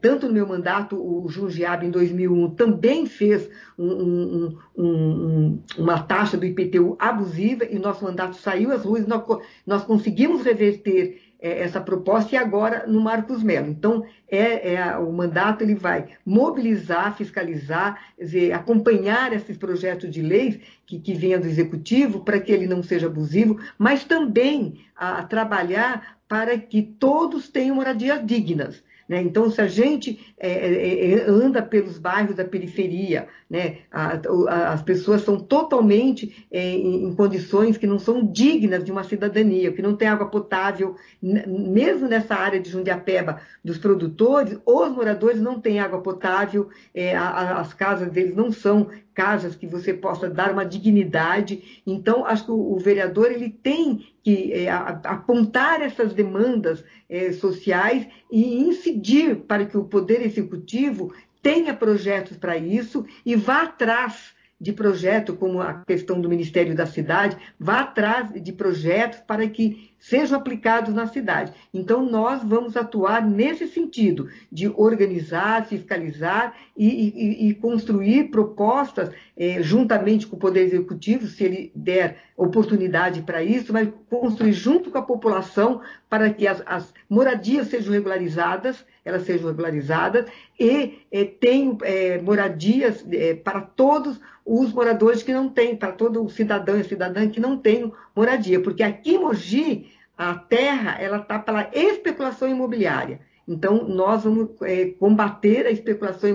tanto 0.00 0.26
no 0.26 0.34
meu 0.34 0.46
mandato, 0.46 0.96
o 0.96 1.28
Jundiabe, 1.28 1.86
em 1.86 1.90
2001, 1.90 2.50
também 2.50 3.06
fez 3.06 3.48
um, 3.78 3.86
um, 3.86 4.58
um, 4.76 5.62
uma 5.78 6.00
taxa 6.02 6.36
do 6.36 6.46
IPTU 6.46 6.96
abusiva, 6.98 7.64
e 7.64 7.78
nosso 7.78 8.04
mandato 8.04 8.36
saiu 8.36 8.72
às 8.72 8.84
ruas, 8.84 9.06
nós, 9.06 9.24
nós 9.66 9.84
conseguimos 9.84 10.42
reverter 10.42 11.29
essa 11.40 11.80
proposta 11.80 12.34
e 12.34 12.38
agora 12.38 12.86
no 12.86 13.00
Marcos 13.00 13.42
Melo. 13.42 13.68
Então, 13.68 14.04
é, 14.28 14.74
é, 14.74 14.96
o 14.98 15.10
mandato 15.12 15.62
ele 15.62 15.74
vai 15.74 16.08
mobilizar, 16.24 17.16
fiscalizar, 17.16 17.98
dizer, 18.18 18.52
acompanhar 18.52 19.32
esses 19.32 19.56
projetos 19.56 20.10
de 20.10 20.20
leis 20.20 20.58
que, 20.86 20.98
que 20.98 21.14
venham 21.14 21.40
do 21.40 21.46
Executivo 21.46 22.20
para 22.20 22.38
que 22.38 22.52
ele 22.52 22.66
não 22.66 22.82
seja 22.82 23.06
abusivo, 23.06 23.58
mas 23.78 24.04
também 24.04 24.84
a, 24.94 25.18
a 25.18 25.22
trabalhar 25.24 26.18
para 26.28 26.58
que 26.58 26.82
todos 26.82 27.48
tenham 27.48 27.76
moradias 27.76 28.24
dignas. 28.24 28.82
Né? 29.10 29.20
Então, 29.22 29.50
se 29.50 29.60
a 29.60 29.66
gente 29.66 30.32
é, 30.38 30.48
é, 30.48 31.10
é, 31.14 31.24
anda 31.28 31.60
pelos 31.60 31.98
bairros 31.98 32.36
da 32.36 32.44
periferia, 32.44 33.26
né? 33.50 33.78
A, 33.90 34.20
a, 34.48 34.72
as 34.72 34.82
pessoas 34.82 35.22
são 35.22 35.36
totalmente 35.36 36.46
é, 36.48 36.76
em, 36.76 37.06
em, 37.06 37.14
condições 37.16 37.76
que 37.76 37.88
não 37.88 37.98
são 37.98 38.24
dignas 38.24 38.84
de 38.84 38.92
uma 38.92 39.02
cidadania, 39.02 39.72
que 39.72 39.82
não 39.82 39.96
tem 39.96 40.06
água 40.06 40.28
potável, 40.28 40.94
mesmo 41.20 42.06
nessa 42.06 42.36
área 42.36 42.60
de 42.60 42.70
Jundiapeba 42.70 43.40
dos 43.64 43.78
produtores, 43.78 44.56
os 44.64 44.92
moradores 44.92 45.40
não 45.40 45.60
têm 45.60 45.80
água 45.80 46.00
potável, 46.00 46.68
é, 46.94 47.16
a, 47.16 47.58
as 47.58 47.74
casas 47.74 48.12
deles 48.12 48.36
não 48.36 48.52
são 48.52 48.90
casas 49.12 49.56
que 49.56 49.66
você 49.66 49.92
possa 49.92 50.30
dar 50.30 50.52
uma 50.52 50.64
dignidade. 50.64 51.82
Então, 51.84 52.24
acho 52.24 52.44
que 52.44 52.52
o, 52.52 52.74
o 52.74 52.78
vereador 52.78 53.32
ele 53.32 53.50
tem 53.50 54.06
que 54.22 54.52
é, 54.52 54.70
apontar 54.70 55.80
essas 55.80 56.12
demandas 56.12 56.84
é, 57.08 57.32
sociais 57.32 58.06
e 58.30 58.60
incidir 58.60 59.36
para 59.36 59.64
que 59.64 59.78
o 59.78 59.84
poder 59.84 60.22
executivo 60.22 61.12
tenha 61.42 61.74
projetos 61.74 62.36
para 62.36 62.56
isso 62.56 63.04
e 63.24 63.34
vá 63.34 63.62
atrás 63.62 64.34
de 64.60 64.72
projeto, 64.72 65.34
como 65.34 65.60
a 65.60 65.82
questão 65.86 66.20
do 66.20 66.28
Ministério 66.28 66.74
da 66.74 66.84
Cidade, 66.84 67.36
vá 67.58 67.80
atrás 67.80 68.30
de 68.30 68.52
projetos 68.52 69.20
para 69.20 69.48
que 69.48 69.90
sejam 69.98 70.38
aplicados 70.38 70.94
na 70.94 71.06
cidade. 71.06 71.52
Então, 71.72 72.04
nós 72.04 72.42
vamos 72.42 72.76
atuar 72.76 73.26
nesse 73.26 73.68
sentido, 73.68 74.28
de 74.50 74.68
organizar, 74.68 75.66
fiscalizar 75.66 76.54
e, 76.76 76.88
e, 76.88 77.48
e 77.48 77.54
construir 77.54 78.30
propostas 78.30 79.10
eh, 79.36 79.62
juntamente 79.62 80.26
com 80.26 80.36
o 80.36 80.38
Poder 80.38 80.62
Executivo, 80.62 81.26
se 81.26 81.44
ele 81.44 81.72
der 81.74 82.18
oportunidade 82.36 83.22
para 83.22 83.42
isso, 83.42 83.72
mas 83.72 83.88
construir 84.08 84.52
junto 84.52 84.90
com 84.90 84.98
a 84.98 85.02
população 85.02 85.80
para 86.08 86.30
que 86.30 86.46
as, 86.46 86.62
as 86.66 86.92
moradias 87.08 87.68
sejam 87.68 87.92
regularizadas, 87.92 88.84
elas 89.04 89.22
sejam 89.22 89.48
regularizadas 89.48 90.26
e 90.58 90.98
tenham 91.40 91.78
eh, 91.82 92.20
moradias 92.22 93.04
eh, 93.10 93.34
para 93.34 93.60
todos 93.60 94.20
os 94.44 94.72
moradores 94.72 95.22
que 95.22 95.32
não 95.32 95.48
têm, 95.48 95.76
para 95.76 95.92
todo 95.92 96.28
cidadão 96.28 96.78
e 96.78 96.84
cidadã 96.84 97.28
que 97.28 97.40
não 97.40 97.56
tem 97.56 97.92
moradia, 98.14 98.60
porque 98.60 98.82
aqui 98.82 99.14
em 99.14 99.18
Mogi, 99.18 99.92
a 100.16 100.34
terra 100.34 101.00
ela 101.00 101.18
está 101.18 101.38
pela 101.38 101.70
especulação 101.72 102.48
imobiliária. 102.48 103.20
Então, 103.48 103.88
nós 103.88 104.24
vamos 104.24 104.50
é, 104.62 104.86
combater 104.98 105.66
a 105.66 105.70
especulação 105.70 106.28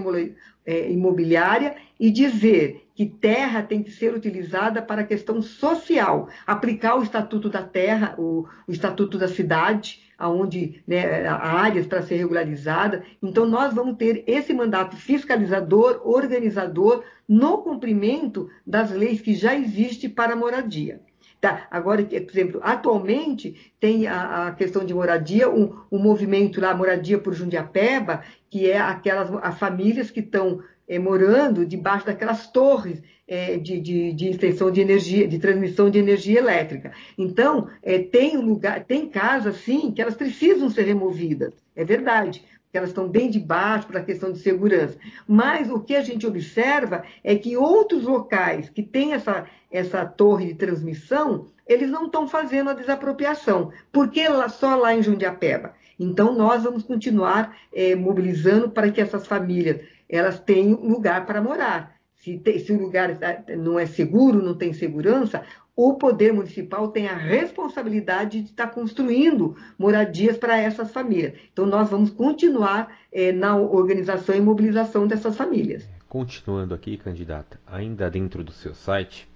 é, 0.66 0.92
imobiliária 0.92 1.76
e 2.00 2.10
dizer 2.10 2.85
que 2.96 3.06
terra 3.06 3.62
tem 3.62 3.84
que 3.84 3.92
ser 3.92 4.14
utilizada 4.14 4.82
para 4.82 5.02
a 5.02 5.06
questão 5.06 5.42
social, 5.42 6.30
aplicar 6.48 6.96
o 6.96 7.04
Estatuto 7.04 7.50
da 7.50 7.62
Terra, 7.62 8.16
o, 8.18 8.48
o 8.66 8.72
Estatuto 8.72 9.18
da 9.18 9.28
Cidade, 9.28 10.02
onde 10.18 10.82
né, 10.88 11.28
áreas 11.28 11.86
para 11.86 12.02
ser 12.02 12.16
regularizada. 12.16 13.04
Então, 13.22 13.46
nós 13.46 13.74
vamos 13.74 13.98
ter 13.98 14.24
esse 14.25 14.54
mandato 14.54 14.96
fiscalizador, 14.96 16.02
organizador, 16.06 17.04
no 17.28 17.58
cumprimento 17.58 18.50
das 18.66 18.92
leis 18.92 19.20
que 19.20 19.34
já 19.34 19.54
existem 19.54 20.10
para 20.10 20.32
a 20.32 20.38
moradia. 20.38 21.02
Tá? 21.42 21.68
Agora, 21.70 22.02
por 22.02 22.32
exemplo, 22.32 22.62
atualmente 22.64 23.74
tem 23.80 24.08
a, 24.08 24.48
a 24.48 24.52
questão 24.54 24.86
de 24.86 24.94
moradia, 24.94 25.50
um, 25.50 25.75
um, 25.92 26.00
movimento 26.00 26.62
lá, 26.62 26.74
Moradia 26.74 27.20
por 27.20 27.34
Jundiapeba, 27.34 28.24
que 28.50 28.72
é 28.72 28.80
aquelas 28.80 29.30
as 29.44 29.60
famílias 29.60 30.10
que 30.10 30.22
estão 30.22 30.64
é, 30.88 31.00
morando 31.00 31.65
debaixo 31.65 32.06
daquelas 32.06 32.48
torres 32.51 33.01
é, 33.27 33.58
de, 33.58 33.80
de, 33.80 34.13
de, 34.13 34.30
extensão 34.30 34.70
de 34.70 34.82
energia, 34.82 35.27
de 35.27 35.39
transmissão 35.39 35.89
de 35.89 35.98
energia 35.98 36.39
elétrica. 36.39 36.92
Então, 37.18 37.68
é, 37.82 37.98
tem 38.00 38.38
lugar, 38.38 38.84
tem 38.84 39.10
casas, 39.10 39.58
sim, 39.58 39.92
que 39.92 40.01
elas 40.01 40.15
precisam 40.15 40.70
ser 40.70 40.84
removidas, 40.84 41.54
é 41.75 41.84
verdade 41.84 42.44
que 42.75 42.77
elas 42.77 42.89
estão 42.89 43.08
bem 43.08 43.30
debaixo 43.30 43.88
para 43.88 44.01
a 44.01 44.04
questão 44.04 44.34
de 44.34 44.39
segurança. 44.39 44.98
Mas 45.25 45.72
o 45.72 45.80
que 45.80 45.96
a 45.96 46.01
gente 46.01 46.27
observa 46.27 47.06
é 47.24 47.34
que 47.34 47.56
outros 47.56 48.04
locais 48.04 48.70
que 48.70 48.84
têm 48.84 49.13
essa, 49.13 49.46
essa 49.72 50.06
torre 50.06 50.48
de 50.48 50.56
transmissão, 50.56 51.48
eles 51.65 51.89
não 51.89 52.08
estão 52.08 52.27
fazendo 52.27 52.70
a 52.70 52.74
desapropriação. 52.74 53.72
Por 53.94 54.10
que 54.10 54.25
só 54.50 54.75
lá 54.75 54.94
em 54.94 55.01
Jundiapeba? 55.01 55.74
Então, 55.98 56.36
nós 56.36 56.63
vamos 56.65 56.84
continuar 56.84 57.58
é, 57.74 57.96
mobilizando 57.96 58.70
para 58.70 58.92
que 58.92 59.00
essas 59.00 59.25
famílias 59.25 59.80
elas 60.10 60.40
tenham 60.40 60.80
lugar 60.80 61.26
para 61.26 61.42
morar. 61.42 61.96
Se, 62.16 62.38
tem, 62.38 62.58
se 62.60 62.72
o 62.72 62.80
lugar 62.80 63.18
não 63.58 63.78
é 63.78 63.86
seguro, 63.86 64.42
não 64.42 64.56
tem 64.56 64.74
segurança, 64.74 65.44
o 65.76 65.96
poder 65.96 66.32
municipal 66.32 66.88
tem 66.88 67.08
a 67.08 67.16
responsabilidade 67.16 68.42
de 68.42 68.50
estar 68.50 68.68
construindo 68.68 69.58
moradias 69.78 70.38
para 70.38 70.58
essas 70.58 70.92
famílias. 70.92 71.34
Então, 71.52 71.66
nós 71.66 71.90
vamos 71.90 72.10
continuar 72.10 72.98
é, 73.12 73.32
na 73.32 73.58
organização 73.58 74.34
e 74.34 74.40
mobilização 74.40 75.06
dessas 75.06 75.36
famílias. 75.36 75.88
Continuando 76.08 76.74
aqui, 76.74 76.96
candidata, 76.96 77.60
ainda 77.68 78.10
dentro 78.10 78.44
do 78.44 78.54
seu 78.54 78.74
site, 78.74 79.28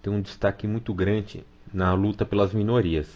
tem 0.00 0.12
um 0.12 0.22
destaque 0.22 0.66
muito 0.66 0.94
grande 0.94 1.44
na 1.72 1.92
luta 1.92 2.24
pelas 2.24 2.54
minorias. 2.54 3.06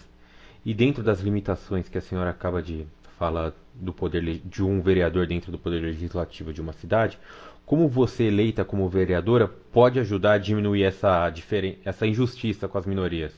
E 0.65 0.75
dentro 0.75 1.03
das 1.03 1.21
limitações 1.21 1.89
que 1.89 1.97
a 1.97 2.03
senhora 2.03 2.31
acaba 2.31 2.63
de 2.63 2.87
falar 3.19 3.53
do 3.75 3.93
poder 3.93 4.41
de 4.45 4.63
um 4.63 4.81
vereador 4.81 5.27
dentro 5.27 5.51
do 5.53 5.59
poder 5.59 5.81
legislativo 5.81 6.53
de 6.53 6.61
uma 6.61 6.73
cidade, 6.73 7.19
como 7.65 7.89
você, 7.89 8.25
eleita 8.25 8.65
como 8.65 8.89
vereadora, 8.89 9.49
pode 9.49 9.99
ajudar 9.99 10.35
a 10.35 10.39
diminuir 10.39 10.85
essa, 10.85 11.33
essa 11.85 12.07
injustiça 12.07 12.69
com 12.69 12.79
as 12.79 12.87
minorias? 12.87 13.33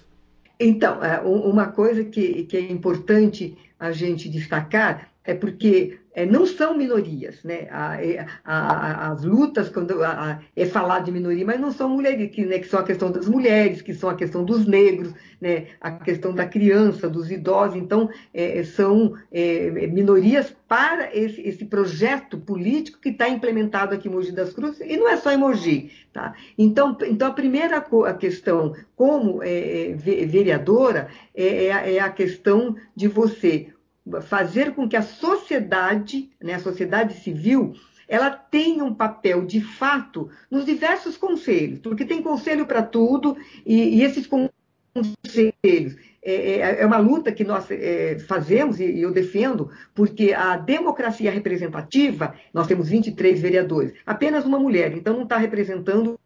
Então, 0.61 1.03
é, 1.03 1.21
uma 1.21 1.69
coisa 1.69 2.05
que, 2.05 2.45
que 2.45 2.57
é 2.57 2.61
importante 2.61 3.57
a 3.79 3.91
gente 3.93 4.29
destacar 4.29 5.09
é 5.29 5.35
porque 5.35 5.99
é, 6.15 6.25
não 6.25 6.47
são 6.47 6.75
minorias, 6.75 7.45
né? 7.45 7.69
A, 7.71 8.03
é, 8.03 8.27
a, 8.43 9.13
as 9.13 9.23
lutas, 9.23 9.69
quando 9.69 10.03
a, 10.03 10.41
é 10.57 10.65
falar 10.65 11.01
de 11.01 11.13
minoria, 11.13 11.45
mas 11.45 11.61
não 11.61 11.71
são 11.71 11.91
mulheres, 11.91 12.31
que, 12.31 12.47
né, 12.47 12.59
que 12.59 12.67
são 12.67 12.81
a 12.81 12.83
questão 12.83 13.13
das 13.13 13.29
mulheres, 13.29 13.83
que 13.83 13.93
são 13.93 14.09
a 14.09 14.15
questão 14.15 14.43
dos 14.43 14.67
negros, 14.67 15.13
né, 15.39 15.67
a 15.83 15.91
questão 15.91 16.35
da 16.35 16.47
criança, 16.47 17.11
dos 17.11 17.31
idosos, 17.31 17.77
então 17.77 18.09
é, 18.33 18.63
são 18.63 19.15
é, 19.31 19.87
minorias 19.89 20.57
para 20.67 21.15
esse, 21.15 21.43
esse 21.43 21.67
projeto 21.67 22.39
político 22.39 22.99
que 23.03 23.11
está 23.11 23.29
implementado 23.29 23.95
aqui 23.95 24.09
em 24.09 24.11
Mogi 24.11 24.33
das 24.33 24.55
Cruzes, 24.55 24.81
e 24.81 24.97
não 24.97 25.11
é 25.11 25.19
só 25.19 25.31
em 25.31 25.37
Mogi. 25.37 25.91
Tá? 26.11 26.33
Então, 26.57 26.97
então, 27.03 27.29
a 27.29 27.33
primeira 27.33 27.77
a 27.77 28.15
questão, 28.15 28.75
como 28.97 29.43
é, 29.43 29.95
vereadora, 29.95 31.09
é, 31.35 31.67
é 31.67 32.01
a 32.01 32.09
questão 32.09 32.75
de 32.97 33.07
você 33.07 33.69
fazer 34.23 34.75
com 34.75 34.89
que 34.89 34.97
a 34.97 35.03
sociedade, 35.03 36.31
né, 36.43 36.55
a 36.55 36.61
sociedade 36.61 37.15
civil, 37.15 37.75
ela 38.09 38.31
tenha 38.31 38.83
um 38.83 38.95
papel 38.95 39.45
de 39.45 39.61
fato 39.61 40.31
nos 40.51 40.65
diversos 40.65 41.17
conselhos, 41.17 41.81
porque 41.81 42.05
tem 42.05 42.23
conselho 42.23 42.67
para 42.67 42.83
tudo, 42.83 43.37
e, 43.67 43.99
e, 43.99 44.03
esses 44.03 44.27
conselhos 44.27 45.97
é, 46.23 46.35
é, 46.35 46.81
é, 46.81 46.87
uma 46.87 46.99
luta 46.99 47.31
que 47.31 47.45
nós 47.45 47.71
é, 47.71 48.19
fazemos, 48.21 48.81
e 48.81 49.01
eu 49.01 49.13
defendo, 49.13 49.71
porque 49.95 50.33
a 50.33 50.57
democracia 50.57 51.31
representativa, 51.31 52.35
nós 52.53 52.67
temos 52.67 52.89
23 52.89 53.41
vereadores, 53.41 53.93
apenas 54.07 54.45
uma 54.45 54.59
mulher, 54.59 54.97
então 54.97 55.15
não 55.15 55.23
está 55.25 55.37
representando 55.37 56.19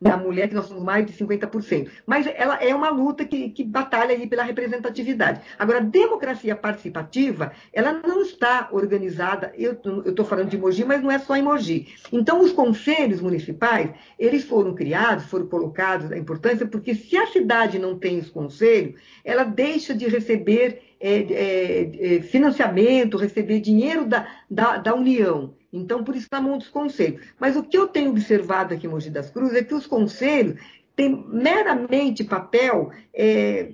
da 0.00 0.16
mulher, 0.16 0.48
que 0.48 0.56
nós 0.56 0.66
somos 0.66 0.82
mais 0.82 1.06
de 1.06 1.12
50%. 1.12 1.88
Mas 2.04 2.26
ela 2.26 2.56
é 2.56 2.74
uma 2.74 2.90
luta 2.90 3.24
que, 3.24 3.48
que 3.50 3.62
batalha 3.62 4.12
aí 4.12 4.26
pela 4.26 4.42
representatividade. 4.42 5.40
Agora, 5.56 5.78
a 5.78 5.82
democracia 5.82 6.56
participativa, 6.56 7.52
ela 7.72 7.92
não 7.92 8.22
está 8.22 8.68
organizada, 8.72 9.52
eu 9.56 9.78
estou 10.04 10.24
falando 10.24 10.48
de 10.48 10.58
Mogi, 10.58 10.84
mas 10.84 11.00
não 11.00 11.12
é 11.12 11.18
só 11.20 11.36
em 11.36 11.42
Mogi. 11.42 11.94
Então, 12.10 12.40
os 12.40 12.50
conselhos 12.50 13.20
municipais, 13.20 13.90
eles 14.18 14.42
foram 14.42 14.74
criados, 14.74 15.26
foram 15.26 15.46
colocados, 15.46 16.10
a 16.10 16.18
importância, 16.18 16.66
porque 16.66 16.92
se 16.92 17.16
a 17.16 17.28
cidade 17.28 17.78
não 17.78 17.96
tem 17.96 18.18
os 18.18 18.30
conselhos, 18.30 19.00
ela 19.24 19.44
deixa 19.44 19.94
de 19.94 20.08
receber 20.08 20.82
é, 20.98 21.14
é, 21.14 22.16
é, 22.16 22.22
financiamento, 22.22 23.16
receber 23.16 23.60
dinheiro 23.60 24.06
da, 24.06 24.26
da, 24.50 24.78
da 24.78 24.92
União. 24.92 25.54
Então, 25.72 26.04
por 26.04 26.14
isso 26.14 26.26
está 26.26 26.38
dos 26.38 26.68
conselhos. 26.68 27.22
Mas 27.40 27.56
o 27.56 27.62
que 27.62 27.78
eu 27.78 27.88
tenho 27.88 28.10
observado 28.10 28.74
aqui 28.74 28.86
em 28.86 28.90
Mogi 28.90 29.08
das 29.08 29.30
Cruzes 29.30 29.56
é 29.56 29.64
que 29.64 29.74
os 29.74 29.86
conselhos 29.86 30.60
têm 30.94 31.24
meramente 31.28 32.22
papel 32.22 32.92
é, 33.14 33.72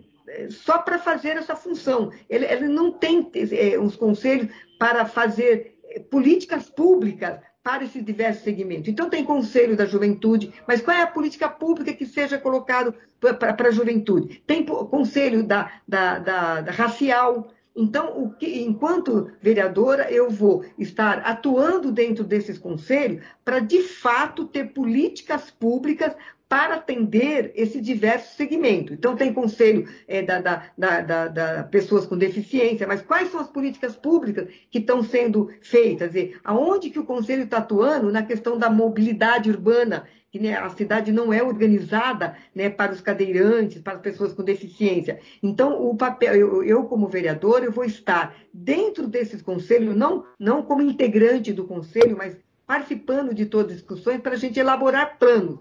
só 0.50 0.78
para 0.78 0.98
fazer 0.98 1.36
essa 1.36 1.56
função. 1.56 2.12
Ele, 2.28 2.44
ele 2.46 2.68
não 2.68 2.92
tem 2.92 3.28
é, 3.50 3.78
os 3.78 3.96
conselhos 3.96 4.48
para 4.78 5.04
fazer 5.06 5.76
é, 5.84 5.98
políticas 5.98 6.70
públicas 6.70 7.40
para 7.62 7.84
esses 7.84 8.04
diversos 8.04 8.44
segmentos. 8.44 8.88
Então, 8.88 9.10
tem 9.10 9.24
conselho 9.24 9.76
da 9.76 9.84
juventude, 9.84 10.54
mas 10.66 10.80
qual 10.80 10.96
é 10.96 11.02
a 11.02 11.06
política 11.06 11.48
pública 11.48 11.92
que 11.92 12.06
seja 12.06 12.38
colocado 12.38 12.94
para 13.20 13.68
a 13.68 13.72
juventude? 13.72 14.42
Tem 14.46 14.64
conselho 14.64 15.42
da, 15.42 15.70
da, 15.86 16.18
da, 16.18 16.60
da 16.62 16.72
racial, 16.72 17.52
então, 17.80 18.34
que, 18.40 18.60
enquanto 18.60 19.30
vereadora, 19.40 20.10
eu 20.10 20.28
vou 20.28 20.64
estar 20.76 21.18
atuando 21.18 21.92
dentro 21.92 22.24
desses 22.24 22.58
conselhos 22.58 23.24
para, 23.44 23.60
de 23.60 23.82
fato, 23.82 24.46
ter 24.46 24.72
políticas 24.72 25.48
públicas 25.48 26.12
para 26.48 26.76
atender 26.76 27.52
esse 27.54 27.80
diverso 27.80 28.34
segmento. 28.34 28.94
Então, 28.94 29.14
tem 29.14 29.32
conselho 29.32 29.86
é, 30.06 30.22
da, 30.22 30.40
da, 30.40 30.62
da, 30.76 31.28
da, 31.28 31.64
pessoas 31.64 32.06
com 32.06 32.16
deficiência, 32.16 32.86
mas 32.86 33.02
quais 33.02 33.30
são 33.30 33.40
as 33.40 33.48
políticas 33.48 33.94
públicas 33.94 34.48
que 34.70 34.78
estão 34.78 35.02
sendo 35.02 35.50
feitas? 35.60 36.14
E 36.14 36.34
aonde 36.42 36.88
que 36.88 36.98
o 36.98 37.04
conselho 37.04 37.42
está 37.42 37.58
atuando 37.58 38.10
na 38.10 38.22
questão 38.22 38.56
da 38.56 38.70
mobilidade 38.70 39.50
urbana 39.50 40.06
que 40.30 40.38
né, 40.38 40.54
a 40.56 40.68
cidade 40.70 41.10
não 41.10 41.32
é 41.32 41.42
organizada 41.42 42.36
né, 42.54 42.68
para 42.68 42.92
os 42.92 43.00
cadeirantes, 43.00 43.80
para 43.80 43.94
as 43.94 44.00
pessoas 44.00 44.32
com 44.34 44.42
deficiência. 44.42 45.18
Então, 45.42 45.82
o 45.82 45.96
papel, 45.96 46.34
eu, 46.34 46.62
eu, 46.62 46.84
como 46.84 47.08
vereador, 47.08 47.64
eu 47.64 47.72
vou 47.72 47.84
estar 47.84 48.36
dentro 48.52 49.06
desses 49.06 49.40
conselhos, 49.40 49.96
não, 49.96 50.26
não 50.38 50.62
como 50.62 50.82
integrante 50.82 51.52
do 51.52 51.64
conselho, 51.64 52.16
mas 52.16 52.36
participando 52.66 53.32
de 53.32 53.46
todas 53.46 53.72
as 53.72 53.78
discussões 53.78 54.20
para 54.20 54.34
a 54.34 54.38
gente 54.38 54.60
elaborar 54.60 55.18
planos. 55.18 55.60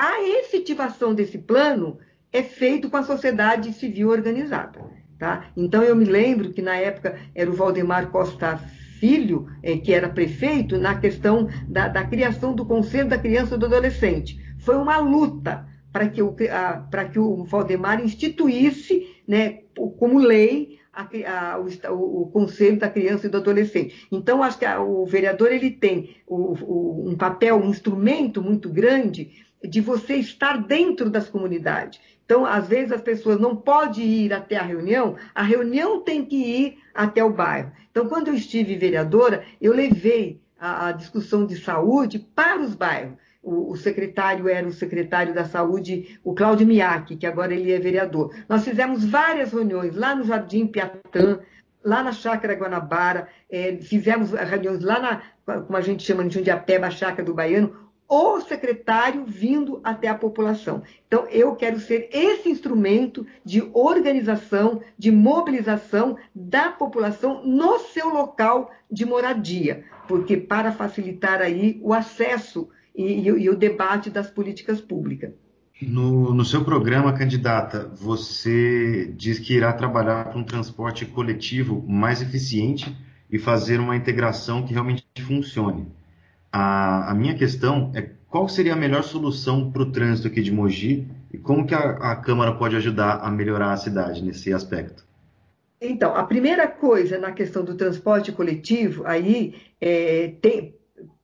A 0.00 0.22
efetivação 0.22 1.14
desse 1.14 1.36
plano 1.36 1.98
é 2.32 2.42
feito 2.42 2.88
com 2.88 2.96
a 2.96 3.02
sociedade 3.02 3.70
civil 3.74 4.08
organizada. 4.08 4.80
Tá? 5.18 5.50
Então, 5.54 5.82
eu 5.82 5.94
me 5.94 6.06
lembro 6.06 6.54
que 6.54 6.62
na 6.62 6.74
época 6.74 7.18
era 7.34 7.50
o 7.50 7.52
Valdemar 7.52 8.10
Costa 8.10 8.56
Filho, 8.98 9.46
é, 9.62 9.76
que 9.76 9.92
era 9.92 10.08
prefeito, 10.08 10.78
na 10.78 10.98
questão 10.98 11.50
da, 11.68 11.86
da 11.88 12.02
criação 12.02 12.54
do 12.54 12.64
Conselho 12.64 13.10
da 13.10 13.18
Criança 13.18 13.56
e 13.56 13.58
do 13.58 13.66
Adolescente. 13.66 14.40
Foi 14.60 14.74
uma 14.76 14.96
luta 14.96 15.68
para 15.92 16.08
que 16.08 16.22
o, 16.22 16.32
que 16.32 17.18
o 17.18 17.44
Valdemar 17.44 18.02
instituísse 18.02 19.06
né, 19.28 19.58
como 19.98 20.18
lei 20.18 20.78
a, 20.94 21.08
a, 21.52 21.58
o, 21.92 22.22
o, 22.22 22.26
Conselho 22.30 22.78
da 22.78 22.88
Criança 22.88 23.26
e 23.26 23.30
do 23.30 23.36
Adolescente. 23.36 24.08
Então, 24.10 24.42
acho 24.42 24.58
que 24.58 24.64
a, 24.64 24.80
o 24.80 25.04
vereador 25.04 25.52
ele 25.52 25.70
tem 25.70 26.16
o, 26.26 27.10
um 27.10 27.16
papel, 27.18 27.56
um 27.56 27.68
instrumento 27.68 28.42
muito 28.42 28.70
grande 28.70 29.49
de 29.62 29.80
você 29.80 30.16
estar 30.16 30.58
dentro 30.58 31.10
das 31.10 31.28
comunidades. 31.28 32.00
Então, 32.24 32.46
às 32.46 32.68
vezes 32.68 32.92
as 32.92 33.02
pessoas 33.02 33.40
não 33.40 33.56
podem 33.56 34.04
ir 34.04 34.32
até 34.32 34.56
a 34.56 34.62
reunião, 34.62 35.16
a 35.34 35.42
reunião 35.42 36.00
tem 36.00 36.24
que 36.24 36.36
ir 36.36 36.78
até 36.94 37.24
o 37.24 37.32
bairro. 37.32 37.72
Então, 37.90 38.06
quando 38.06 38.28
eu 38.28 38.34
estive 38.34 38.76
vereadora, 38.76 39.42
eu 39.60 39.74
levei 39.74 40.40
a, 40.58 40.88
a 40.88 40.92
discussão 40.92 41.44
de 41.44 41.56
saúde 41.58 42.18
para 42.18 42.60
os 42.60 42.74
bairros. 42.74 43.16
O, 43.42 43.72
o, 43.72 43.76
secretário 43.76 44.48
era 44.48 44.68
o 44.68 44.72
secretário 44.72 45.34
da 45.34 45.46
Saúde, 45.46 46.20
o 46.22 46.34
Cláudio 46.34 46.66
Miaki, 46.66 47.16
que 47.16 47.26
agora 47.26 47.54
ele 47.54 47.72
é 47.72 47.78
vereador. 47.78 48.34
Nós 48.46 48.62
fizemos 48.64 49.04
várias 49.04 49.52
reuniões 49.52 49.96
lá 49.96 50.14
no 50.14 50.24
Jardim 50.24 50.66
Piatã, 50.66 51.40
lá 51.82 52.02
na 52.02 52.12
Chácara 52.12 52.54
Guanabara, 52.54 53.28
é, 53.50 53.76
fizemos 53.78 54.32
reuniões 54.32 54.82
lá 54.82 55.00
na, 55.00 55.62
como 55.62 55.76
a 55.76 55.80
gente 55.80 56.02
chama 56.02 56.24
de 56.24 56.34
Jundiapeba, 56.34 56.90
Chácara 56.90 57.24
do 57.24 57.34
Baiano, 57.34 57.89
o 58.10 58.40
secretário 58.40 59.24
vindo 59.24 59.80
até 59.84 60.08
a 60.08 60.14
população. 60.16 60.82
Então, 61.06 61.26
eu 61.28 61.54
quero 61.54 61.78
ser 61.78 62.08
esse 62.12 62.48
instrumento 62.48 63.24
de 63.44 63.62
organização, 63.72 64.80
de 64.98 65.12
mobilização 65.12 66.16
da 66.34 66.70
população 66.70 67.46
no 67.46 67.78
seu 67.78 68.08
local 68.08 68.72
de 68.90 69.06
moradia, 69.06 69.84
porque 70.08 70.36
para 70.36 70.72
facilitar 70.72 71.40
aí 71.40 71.78
o 71.82 71.94
acesso 71.94 72.68
e, 72.96 73.04
e, 73.04 73.28
e 73.28 73.48
o 73.48 73.56
debate 73.56 74.10
das 74.10 74.28
políticas 74.28 74.80
públicas. 74.80 75.32
No, 75.80 76.34
no, 76.34 76.44
seu 76.44 76.64
programa, 76.64 77.12
candidata, 77.12 77.90
você 77.94 79.14
diz 79.16 79.38
que 79.38 79.54
irá 79.54 79.72
trabalhar 79.72 80.26
para 80.26 80.38
um 80.38 80.44
transporte 80.44 81.06
coletivo 81.06 81.82
mais 81.88 82.20
eficiente 82.20 82.94
e 83.30 83.38
fazer 83.38 83.78
uma 83.78 83.96
integração 83.96 84.66
que 84.66 84.74
realmente 84.74 85.06
funcione. 85.22 85.86
A, 86.52 87.10
a 87.10 87.14
minha 87.14 87.34
questão 87.34 87.92
é 87.94 88.10
qual 88.28 88.48
seria 88.48 88.74
a 88.74 88.76
melhor 88.76 89.02
solução 89.02 89.70
para 89.70 89.82
o 89.82 89.90
trânsito 89.90 90.28
aqui 90.28 90.40
de 90.40 90.52
Mogi 90.52 91.08
e 91.32 91.38
como 91.38 91.66
que 91.66 91.74
a, 91.74 91.78
a 91.78 92.16
Câmara 92.16 92.54
pode 92.54 92.76
ajudar 92.76 93.18
a 93.18 93.30
melhorar 93.30 93.72
a 93.72 93.76
cidade 93.76 94.22
nesse 94.22 94.52
aspecto? 94.52 95.04
Então, 95.80 96.14
a 96.14 96.24
primeira 96.24 96.68
coisa 96.68 97.18
na 97.18 97.32
questão 97.32 97.64
do 97.64 97.74
transporte 97.74 98.30
coletivo, 98.30 99.06
aí 99.06 99.54
é, 99.80 100.34
tem, 100.40 100.74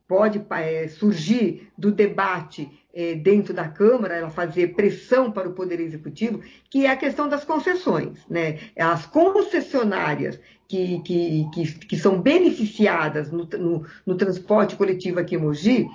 pode 0.09 0.45
é, 0.51 0.89
surgir 0.89 1.69
do 1.77 1.91
debate 1.91 2.71
é, 2.95 3.15
dentro 3.15 3.53
da 3.53 3.69
Câmara, 3.69 4.15
ela 4.15 4.31
fazer 4.31 4.75
pressão 4.75 5.31
para 5.31 5.49
o 5.49 5.53
Poder 5.53 5.81
Executivo, 5.81 6.41
que 6.71 6.87
é 6.87 6.91
a 6.91 6.97
questão 6.97 7.29
das 7.29 7.45
concessões. 7.45 8.19
Né? 8.29 8.59
As 8.77 9.05
concessionárias 9.05 10.41
que, 10.69 11.01
que, 11.01 11.49
que, 11.53 11.73
que 11.87 11.97
são 11.97 12.21
beneficiadas 12.21 13.31
no, 13.31 13.45
no, 13.45 13.87
no, 14.05 14.17
transporte 14.17 14.77
coletivo 14.77 15.21
aqui 15.21 15.37
em 15.37 15.39
Mogi, 15.39 15.87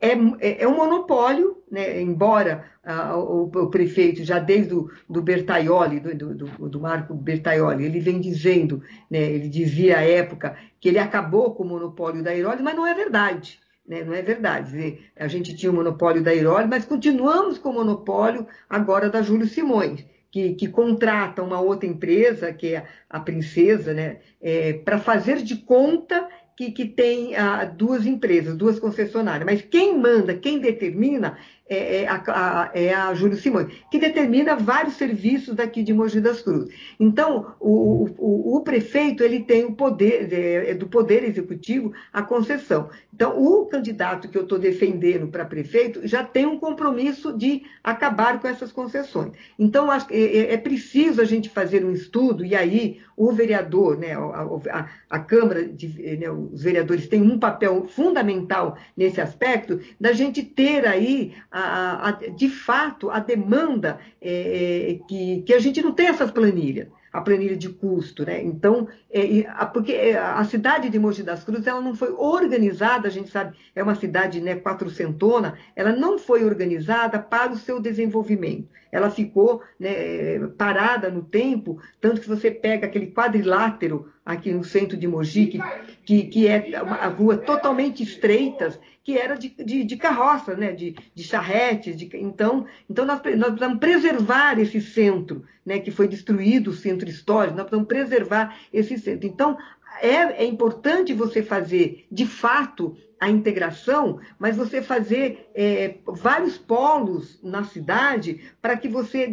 é, 0.00 0.12
é, 0.40 0.62
é 0.62 0.68
um 0.68 0.76
monopólio, 0.76 1.62
né? 1.70 2.00
embora 2.00 2.64
ah, 2.82 3.16
o, 3.16 3.44
o, 3.44 3.70
prefeito, 3.70 4.24
já 4.24 4.38
desde 4.38 4.74
o 4.74 4.90
do 5.08 5.20
Bertaioli, 5.20 6.00
do, 6.00 6.34
do, 6.34 6.68
do, 6.68 6.80
Marco 6.80 7.14
Bertaioli, 7.14 7.84
ele 7.84 8.00
vem 8.00 8.20
dizendo, 8.20 8.82
né? 9.10 9.20
ele 9.20 9.48
dizia 9.48 9.98
à 9.98 10.02
época 10.02 10.56
que 10.80 10.88
ele 10.88 10.98
acabou 10.98 11.54
com 11.54 11.64
o 11.64 11.68
monopólio 11.68 12.22
da 12.22 12.30
Airoli, 12.30 12.62
mas 12.62 12.74
não 12.74 12.86
é 12.86 12.94
verdade. 12.94 13.60
Né? 13.86 14.02
Não 14.02 14.14
é 14.14 14.22
verdade. 14.22 14.98
A 15.16 15.28
gente 15.28 15.54
tinha 15.54 15.70
o 15.70 15.74
monopólio 15.74 16.22
da 16.22 16.30
Airoli, 16.30 16.66
mas 16.66 16.86
continuamos 16.86 17.58
com 17.58 17.68
o 17.68 17.74
monopólio 17.74 18.46
agora 18.68 19.10
da 19.10 19.20
Júlio 19.20 19.46
Simões 19.46 20.04
que, 20.30 20.54
que 20.54 20.68
contrata 20.68 21.42
uma 21.42 21.60
outra 21.60 21.88
empresa, 21.88 22.52
que 22.52 22.74
é 22.74 22.86
a 23.08 23.18
Princesa, 23.18 23.92
né, 23.92 24.18
é, 24.40 24.74
para 24.74 24.98
fazer 24.98 25.42
de 25.42 25.56
conta 25.56 26.28
que, 26.60 26.72
que 26.72 26.84
tem 26.84 27.34
ah, 27.36 27.64
duas 27.64 28.04
empresas, 28.04 28.54
duas 28.54 28.78
concessionárias. 28.78 29.46
Mas 29.46 29.62
quem 29.62 29.96
manda, 29.98 30.34
quem 30.34 30.58
determina 30.58 31.38
é, 31.70 32.02
é, 32.02 32.08
a, 32.08 32.22
a, 32.26 32.70
é 32.74 32.92
a 32.92 33.14
Júlio 33.14 33.36
Simões, 33.36 33.72
que 33.92 33.98
determina 34.00 34.56
vários 34.56 34.94
serviços 34.94 35.54
daqui 35.54 35.84
de 35.84 35.92
Mogi 35.92 36.20
das 36.20 36.42
Cruzes. 36.42 36.74
Então, 36.98 37.54
o, 37.60 38.08
o, 38.18 38.56
o 38.56 38.60
prefeito 38.62 39.22
ele 39.22 39.44
tem 39.44 39.64
o 39.64 39.72
poder, 39.72 40.32
é, 40.32 40.70
é, 40.70 40.74
do 40.74 40.88
poder 40.88 41.22
executivo, 41.22 41.92
a 42.12 42.22
concessão. 42.22 42.90
Então, 43.14 43.40
o 43.40 43.66
candidato 43.66 44.28
que 44.28 44.36
eu 44.36 44.42
estou 44.42 44.58
defendendo 44.58 45.28
para 45.28 45.44
prefeito 45.44 46.04
já 46.08 46.24
tem 46.24 46.44
um 46.44 46.58
compromisso 46.58 47.32
de 47.38 47.62
acabar 47.84 48.40
com 48.40 48.48
essas 48.48 48.72
concessões. 48.72 49.32
Então, 49.56 49.92
é, 49.92 50.00
é 50.10 50.56
preciso 50.56 51.20
a 51.20 51.24
gente 51.24 51.48
fazer 51.48 51.84
um 51.84 51.92
estudo, 51.92 52.44
e 52.44 52.56
aí 52.56 53.00
o 53.16 53.32
vereador, 53.32 53.98
né, 53.98 54.14
a, 54.14 54.88
a 55.10 55.18
Câmara, 55.18 55.68
de, 55.68 56.16
né, 56.16 56.30
os 56.30 56.62
vereadores 56.62 57.06
têm 57.06 57.20
um 57.20 57.38
papel 57.38 57.86
fundamental 57.86 58.78
nesse 58.96 59.20
aspecto, 59.20 59.78
da 60.00 60.12
gente 60.12 60.42
ter 60.42 60.86
aí 60.86 61.34
a, 61.50 61.59
a, 61.60 62.10
de 62.12 62.48
fato, 62.48 63.10
a 63.10 63.18
demanda 63.18 63.98
é, 64.20 64.92
é, 64.92 64.98
que, 65.08 65.42
que 65.42 65.54
a 65.54 65.58
gente 65.58 65.82
não 65.82 65.92
tem 65.92 66.08
essas 66.08 66.30
planilhas 66.30 66.88
a 67.12 67.20
planilha 67.20 67.56
de 67.56 67.68
custo, 67.68 68.24
né? 68.24 68.40
Então, 68.42 68.86
é, 69.10 69.42
porque 69.72 69.92
é, 69.92 70.16
a 70.16 70.44
cidade 70.44 70.88
de 70.88 70.98
Mogi 70.98 71.22
das 71.22 71.42
Cruzes 71.42 71.66
ela 71.66 71.80
não 71.80 71.94
foi 71.94 72.12
organizada, 72.12 73.08
a 73.08 73.10
gente 73.10 73.30
sabe, 73.30 73.56
é 73.74 73.82
uma 73.82 73.96
cidade 73.96 74.40
né, 74.40 74.54
quatrocentona, 74.54 75.58
ela 75.74 75.92
não 75.92 76.18
foi 76.18 76.44
organizada 76.44 77.18
para 77.18 77.52
o 77.52 77.56
seu 77.56 77.80
desenvolvimento. 77.80 78.68
Ela 78.92 79.10
ficou 79.10 79.62
né, 79.78 80.38
parada 80.56 81.10
no 81.10 81.22
tempo, 81.22 81.80
tanto 82.00 82.20
que 82.20 82.28
você 82.28 82.50
pega 82.50 82.86
aquele 82.86 83.08
quadrilátero 83.08 84.08
aqui 84.24 84.52
no 84.52 84.62
centro 84.62 84.96
de 84.96 85.08
Mogi, 85.08 85.46
que, 85.46 85.58
que, 86.04 86.22
que 86.24 86.46
é 86.46 86.82
uma 86.82 87.06
rua 87.06 87.36
totalmente 87.36 88.02
estreitas, 88.02 88.78
que 89.02 89.18
era 89.18 89.34
de, 89.34 89.48
de, 89.48 89.84
de 89.84 89.96
carroça, 89.96 90.54
né? 90.54 90.72
de, 90.72 90.94
de 91.14 91.24
charretes. 91.24 91.96
De, 91.96 92.08
então, 92.14 92.66
então 92.88 93.04
nós, 93.04 93.20
nós 93.36 93.50
precisamos 93.50 93.78
preservar 93.78 94.58
esse 94.58 94.80
centro, 94.80 95.44
né? 95.64 95.78
que 95.78 95.90
foi 95.90 96.06
destruído, 96.06 96.70
o 96.70 96.74
centro 96.74 97.08
histórico, 97.08 97.56
nós 97.56 97.66
precisamos 97.66 97.88
preservar 97.88 98.56
esse 98.72 98.98
centro. 98.98 99.26
Então, 99.26 99.56
é, 100.00 100.42
é 100.42 100.44
importante 100.44 101.12
você 101.12 101.42
fazer, 101.42 102.06
de 102.10 102.26
fato, 102.26 102.96
a 103.18 103.28
integração, 103.28 104.18
mas 104.38 104.56
você 104.56 104.80
fazer 104.80 105.50
é, 105.54 105.96
vários 106.06 106.56
polos 106.56 107.38
na 107.42 107.64
cidade 107.64 108.40
para 108.62 108.76
que 108.78 108.88
você 108.88 109.28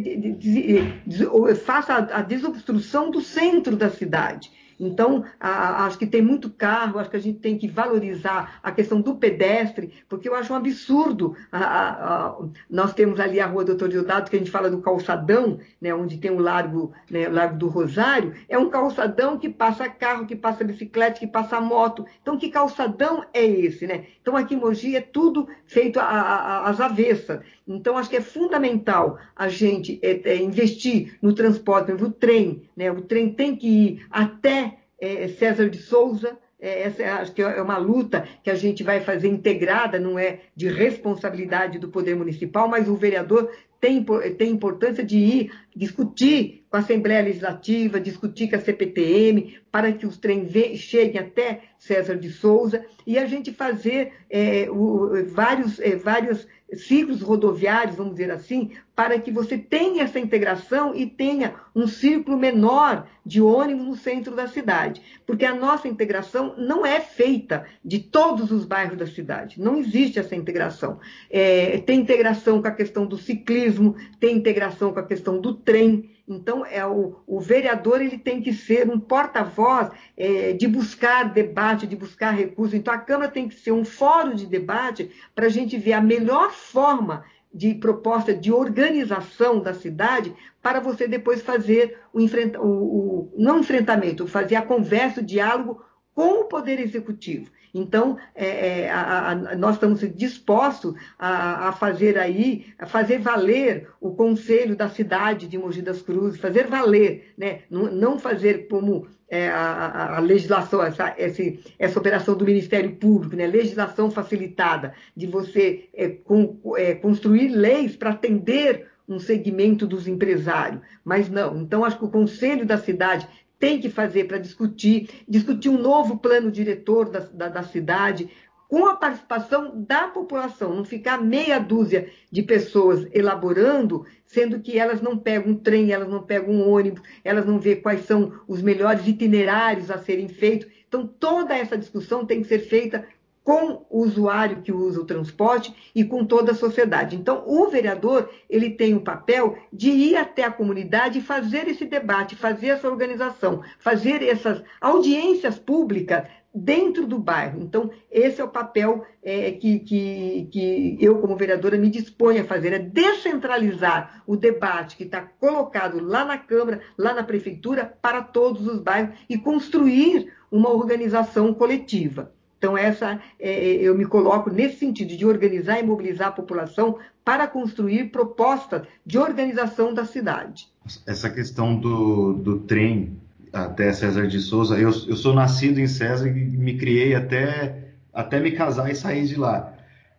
faça 1.64 1.94
a, 1.94 2.18
a 2.18 2.22
desobstrução 2.22 3.10
do 3.10 3.22
centro 3.22 3.74
da 3.76 3.88
cidade. 3.88 4.57
Então, 4.78 5.24
a, 5.40 5.86
acho 5.86 5.98
que 5.98 6.06
tem 6.06 6.22
muito 6.22 6.50
carro, 6.50 6.98
acho 6.98 7.10
que 7.10 7.16
a 7.16 7.20
gente 7.20 7.38
tem 7.38 7.58
que 7.58 7.68
valorizar 7.68 8.58
a 8.62 8.70
questão 8.70 9.00
do 9.00 9.16
pedestre, 9.16 9.92
porque 10.08 10.28
eu 10.28 10.34
acho 10.34 10.52
um 10.52 10.56
absurdo. 10.56 11.36
A, 11.50 11.58
a, 11.58 12.38
nós 12.70 12.92
temos 12.94 13.18
ali 13.18 13.40
a 13.40 13.46
Rua 13.46 13.64
Doutor 13.64 13.88
Diodado, 13.88 14.30
que 14.30 14.36
a 14.36 14.38
gente 14.38 14.50
fala 14.50 14.70
do 14.70 14.80
calçadão, 14.80 15.58
né, 15.80 15.94
onde 15.94 16.18
tem 16.18 16.30
o 16.30 16.38
Largo, 16.38 16.92
né, 17.10 17.28
Largo 17.28 17.58
do 17.58 17.68
Rosário, 17.68 18.34
é 18.48 18.58
um 18.58 18.70
calçadão 18.70 19.38
que 19.38 19.48
passa 19.48 19.88
carro, 19.88 20.26
que 20.26 20.36
passa 20.36 20.64
bicicleta, 20.64 21.18
que 21.18 21.26
passa 21.26 21.60
moto. 21.60 22.06
Então, 22.22 22.38
que 22.38 22.50
calçadão 22.50 23.24
é 23.32 23.44
esse? 23.44 23.86
Né? 23.86 24.06
Então, 24.20 24.36
aqui 24.36 24.54
em 24.54 24.58
Mogi 24.58 24.96
é 24.96 25.00
tudo 25.00 25.48
feito 25.66 25.98
às 26.00 26.80
avessas. 26.80 27.40
Então, 27.68 27.98
acho 27.98 28.08
que 28.08 28.16
é 28.16 28.22
fundamental 28.22 29.18
a 29.36 29.48
gente 29.48 30.00
é, 30.02 30.20
é, 30.30 30.36
investir 30.36 31.18
no 31.20 31.34
transporte, 31.34 31.92
no 31.92 32.10
trem. 32.10 32.62
Né? 32.74 32.90
O 32.90 33.02
trem 33.02 33.30
tem 33.30 33.54
que 33.54 33.68
ir 33.68 34.06
até 34.10 34.78
é, 34.98 35.28
César 35.28 35.68
de 35.68 35.78
Souza. 35.78 36.38
É, 36.58 36.82
essa 36.82 37.02
é, 37.02 37.10
acho 37.10 37.32
que 37.32 37.42
é 37.42 37.62
uma 37.62 37.76
luta 37.76 38.26
que 38.42 38.50
a 38.50 38.54
gente 38.54 38.82
vai 38.82 39.00
fazer 39.00 39.28
integrada, 39.28 40.00
não 40.00 40.18
é 40.18 40.40
de 40.56 40.68
responsabilidade 40.68 41.78
do 41.78 41.88
Poder 41.88 42.16
Municipal, 42.16 42.66
mas 42.66 42.88
o 42.88 42.96
vereador 42.96 43.50
tem, 43.80 44.04
tem 44.36 44.50
importância 44.50 45.04
de 45.04 45.18
ir 45.18 45.52
discutir 45.78 46.64
com 46.68 46.76
a 46.76 46.80
Assembleia 46.80 47.22
Legislativa, 47.22 48.00
discutir 48.00 48.50
com 48.50 48.56
a 48.56 48.60
CPTM, 48.60 49.58
para 49.70 49.92
que 49.92 50.06
os 50.06 50.18
trens 50.18 50.50
cheguem 50.78 51.20
até 51.20 51.62
César 51.78 52.16
de 52.16 52.30
Souza 52.30 52.84
e 53.06 53.18
a 53.18 53.26
gente 53.26 53.52
fazer 53.52 54.12
é, 54.28 54.68
o, 54.70 55.24
vários, 55.32 55.78
é, 55.78 55.94
vários 55.96 56.46
ciclos 56.74 57.22
rodoviários, 57.22 57.96
vamos 57.96 58.14
dizer 58.14 58.30
assim, 58.30 58.72
para 58.94 59.18
que 59.18 59.30
você 59.30 59.56
tenha 59.56 60.02
essa 60.02 60.18
integração 60.18 60.94
e 60.94 61.06
tenha 61.06 61.54
um 61.74 61.86
círculo 61.86 62.36
menor 62.36 63.06
de 63.24 63.40
ônibus 63.40 63.86
no 63.86 63.96
centro 63.96 64.34
da 64.34 64.48
cidade. 64.48 65.00
Porque 65.24 65.44
a 65.44 65.54
nossa 65.54 65.86
integração 65.86 66.54
não 66.58 66.84
é 66.84 67.00
feita 67.00 67.64
de 67.82 68.00
todos 68.00 68.50
os 68.50 68.64
bairros 68.64 68.98
da 68.98 69.06
cidade. 69.06 69.60
Não 69.60 69.76
existe 69.76 70.18
essa 70.18 70.34
integração. 70.34 70.98
É, 71.30 71.78
tem 71.78 72.00
integração 72.00 72.60
com 72.60 72.68
a 72.68 72.72
questão 72.72 73.06
do 73.06 73.16
ciclismo, 73.16 73.94
tem 74.18 74.36
integração 74.36 74.92
com 74.92 74.98
a 74.98 75.06
questão 75.06 75.40
do 75.40 75.54
trem, 75.68 76.10
Então, 76.26 76.64
é 76.64 76.86
o, 76.86 77.16
o 77.26 77.38
vereador 77.38 78.00
ele 78.00 78.16
tem 78.16 78.40
que 78.40 78.54
ser 78.54 78.88
um 78.88 78.98
porta-voz 78.98 79.90
é, 80.16 80.54
de 80.54 80.66
buscar 80.66 81.24
debate, 81.24 81.86
de 81.86 81.94
buscar 81.94 82.30
recursos. 82.30 82.72
Então, 82.72 82.92
a 82.94 82.98
Câmara 82.98 83.30
tem 83.30 83.46
que 83.46 83.54
ser 83.54 83.72
um 83.72 83.84
fórum 83.84 84.34
de 84.34 84.46
debate 84.46 85.10
para 85.34 85.44
a 85.44 85.50
gente 85.50 85.76
ver 85.76 85.92
a 85.92 86.00
melhor 86.00 86.52
forma 86.52 87.22
de 87.52 87.74
proposta 87.74 88.32
de 88.34 88.50
organização 88.50 89.60
da 89.60 89.74
cidade 89.74 90.34
para 90.62 90.80
você 90.80 91.06
depois 91.06 91.42
fazer 91.42 91.98
o, 92.14 92.20
enfrenta, 92.20 92.58
o, 92.60 92.66
o 92.66 93.32
não 93.36 93.58
enfrentamento, 93.58 94.26
fazer 94.26 94.56
a 94.56 94.62
conversa, 94.62 95.20
o 95.20 95.24
diálogo 95.24 95.84
com 96.14 96.40
o 96.40 96.44
Poder 96.44 96.80
Executivo. 96.80 97.50
Então, 97.72 98.16
é, 98.34 98.82
é, 98.82 98.90
a, 98.90 99.30
a, 99.30 99.34
nós 99.56 99.74
estamos 99.74 100.00
dispostos 100.14 100.94
a, 101.18 101.68
a, 101.68 101.72
fazer 101.72 102.18
aí, 102.18 102.66
a 102.78 102.86
fazer 102.86 103.18
valer 103.18 103.88
o 104.00 104.12
conselho 104.12 104.76
da 104.76 104.88
cidade 104.88 105.46
de 105.46 105.58
Mogi 105.58 105.82
das 105.82 106.02
Cruzes, 106.02 106.40
fazer 106.40 106.66
valer, 106.66 107.32
né? 107.36 107.60
não, 107.70 108.18
fazer 108.18 108.68
como 108.68 109.06
é, 109.28 109.48
a, 109.50 110.18
legislação, 110.20 110.82
essa, 110.82 111.14
essa, 111.18 111.42
essa, 111.78 111.98
operação 111.98 112.34
do 112.34 112.44
Ministério 112.44 112.96
Público, 112.96 113.36
né? 113.36 113.46
legislação 113.46 114.10
facilitada, 114.10 114.94
de 115.16 115.26
você 115.26 115.88
é, 115.94 116.08
com, 116.08 116.58
é, 116.76 116.94
construir 116.94 117.48
leis 117.48 117.94
para 117.94 118.10
atender 118.10 118.86
um 119.08 119.18
segmento 119.18 119.86
dos 119.86 120.06
empresários, 120.06 120.82
mas 121.02 121.30
não. 121.30 121.62
Então, 121.62 121.84
acho 121.84 121.98
que 121.98 122.04
o 122.04 122.10
Conselho 122.10 122.66
da 122.66 122.76
Cidade 122.76 123.26
tem 123.58 123.80
que 123.80 123.90
fazer 123.90 124.24
para 124.24 124.38
discutir, 124.38 125.08
discutir 125.28 125.68
um 125.68 125.80
novo 125.80 126.18
plano 126.18 126.50
diretor 126.50 127.10
da, 127.10 127.20
da, 127.20 127.48
da, 127.48 127.62
cidade, 127.62 128.30
com 128.68 128.86
a 128.86 128.96
participação 128.96 129.82
da 129.82 130.08
população, 130.08 130.74
não 130.74 130.84
ficar 130.84 131.18
meia 131.18 131.58
dúzia 131.58 132.10
de 132.30 132.42
pessoas 132.42 133.06
elaborando, 133.12 134.04
sendo 134.26 134.60
que 134.60 134.78
elas 134.78 135.00
não 135.00 135.16
pegam 135.16 135.52
um 135.52 135.56
trem, 135.56 135.90
elas 135.90 136.08
não 136.08 136.22
pegam 136.22 136.54
um 136.54 136.70
ônibus, 136.70 137.02
elas 137.24 137.46
não 137.46 137.58
vê 137.58 137.76
quais 137.76 138.04
são 138.04 138.32
os 138.46 138.60
melhores 138.60 139.06
itinerários 139.06 139.90
a 139.90 139.98
serem 139.98 140.28
feitos. 140.28 140.68
Então, 140.86 141.06
toda 141.06 141.56
essa 141.56 141.78
discussão 141.78 142.26
tem 142.26 142.42
que 142.42 142.48
ser 142.48 142.60
feita 142.60 143.06
com 143.48 143.86
o 143.88 144.02
usuário 144.02 144.60
que 144.60 144.70
usa 144.70 145.00
o 145.00 145.06
transporte 145.06 145.74
e 145.94 146.04
com 146.04 146.22
toda 146.22 146.52
a 146.52 146.54
sociedade. 146.54 147.16
Então, 147.16 147.44
o 147.46 147.70
vereador 147.70 148.28
ele 148.46 148.68
tem 148.68 148.94
o 148.94 149.00
papel 149.00 149.56
de 149.72 149.88
ir 149.88 150.16
até 150.16 150.44
a 150.44 150.50
comunidade 150.50 151.18
e 151.18 151.22
fazer 151.22 151.66
esse 151.66 151.86
debate, 151.86 152.36
fazer 152.36 152.66
essa 152.66 152.86
organização, 152.86 153.62
fazer 153.78 154.22
essas 154.22 154.62
audiências 154.78 155.58
públicas 155.58 156.24
dentro 156.54 157.06
do 157.06 157.18
bairro. 157.18 157.62
Então, 157.62 157.90
esse 158.10 158.38
é 158.38 158.44
o 158.44 158.50
papel 158.50 159.06
é, 159.22 159.52
que, 159.52 159.78
que, 159.78 160.48
que 160.52 160.98
eu, 161.00 161.18
como 161.18 161.34
vereadora, 161.34 161.78
me 161.78 161.88
disponho 161.88 162.42
a 162.42 162.46
fazer, 162.46 162.74
é 162.74 162.78
descentralizar 162.78 164.24
o 164.26 164.36
debate 164.36 164.94
que 164.94 165.04
está 165.04 165.22
colocado 165.22 165.98
lá 166.00 166.22
na 166.22 166.36
Câmara, 166.36 166.82
lá 166.98 167.14
na 167.14 167.22
Prefeitura, 167.22 167.96
para 168.02 168.20
todos 168.20 168.66
os 168.66 168.78
bairros 168.78 169.16
e 169.26 169.38
construir 169.38 170.30
uma 170.52 170.68
organização 170.68 171.54
coletiva. 171.54 172.36
Então, 172.58 172.76
essa 172.76 173.20
é, 173.38 173.50
é, 173.50 173.74
eu 173.74 173.96
me 173.96 174.04
coloco 174.04 174.50
nesse 174.50 174.78
sentido 174.78 175.16
de 175.16 175.24
organizar 175.24 175.78
e 175.78 175.82
mobilizar 175.82 176.28
a 176.28 176.32
população 176.32 176.98
para 177.24 177.46
construir 177.46 178.10
propostas 178.10 178.82
de 179.06 179.16
organização 179.16 179.94
da 179.94 180.04
cidade. 180.04 180.66
Essa 181.06 181.30
questão 181.30 181.78
do, 181.78 182.32
do 182.34 182.58
trem 182.60 183.16
até 183.52 183.92
César 183.92 184.26
de 184.26 184.40
Souza, 184.40 184.76
eu, 184.76 184.88
eu 184.88 185.16
sou 185.16 185.34
nascido 185.34 185.78
em 185.78 185.86
César 185.86 186.28
e 186.28 186.32
me 186.32 186.76
criei 186.76 187.14
até, 187.14 187.92
até 188.12 188.40
me 188.40 188.50
casar 188.50 188.90
e 188.90 188.94
sair 188.94 189.26
de 189.26 189.36
lá. 189.36 189.72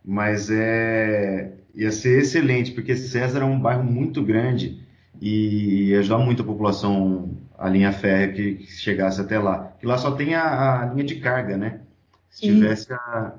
Mas 0.04 0.50
é, 0.50 1.52
ia 1.76 1.92
ser 1.92 2.22
excelente, 2.22 2.72
porque 2.72 2.96
César 2.96 3.42
é 3.42 3.46
um 3.46 3.60
bairro 3.60 3.84
muito 3.84 4.24
grande 4.24 4.80
e 5.22 5.90
ia 5.90 6.00
ajudar 6.00 6.20
muito 6.20 6.42
a 6.42 6.46
população, 6.46 7.38
a 7.58 7.68
linha 7.68 7.92
férrea 7.92 8.32
que, 8.32 8.56
que 8.56 8.72
chegasse 8.72 9.20
até 9.20 9.38
lá. 9.38 9.74
Que 9.78 9.86
lá 9.86 9.98
só 9.98 10.12
tem 10.12 10.36
a, 10.36 10.84
a 10.84 10.86
linha 10.86 11.04
de 11.04 11.16
carga, 11.16 11.58
né? 11.58 11.82
Se 12.30 12.42
tivesse 12.42 12.94
a, 12.94 13.34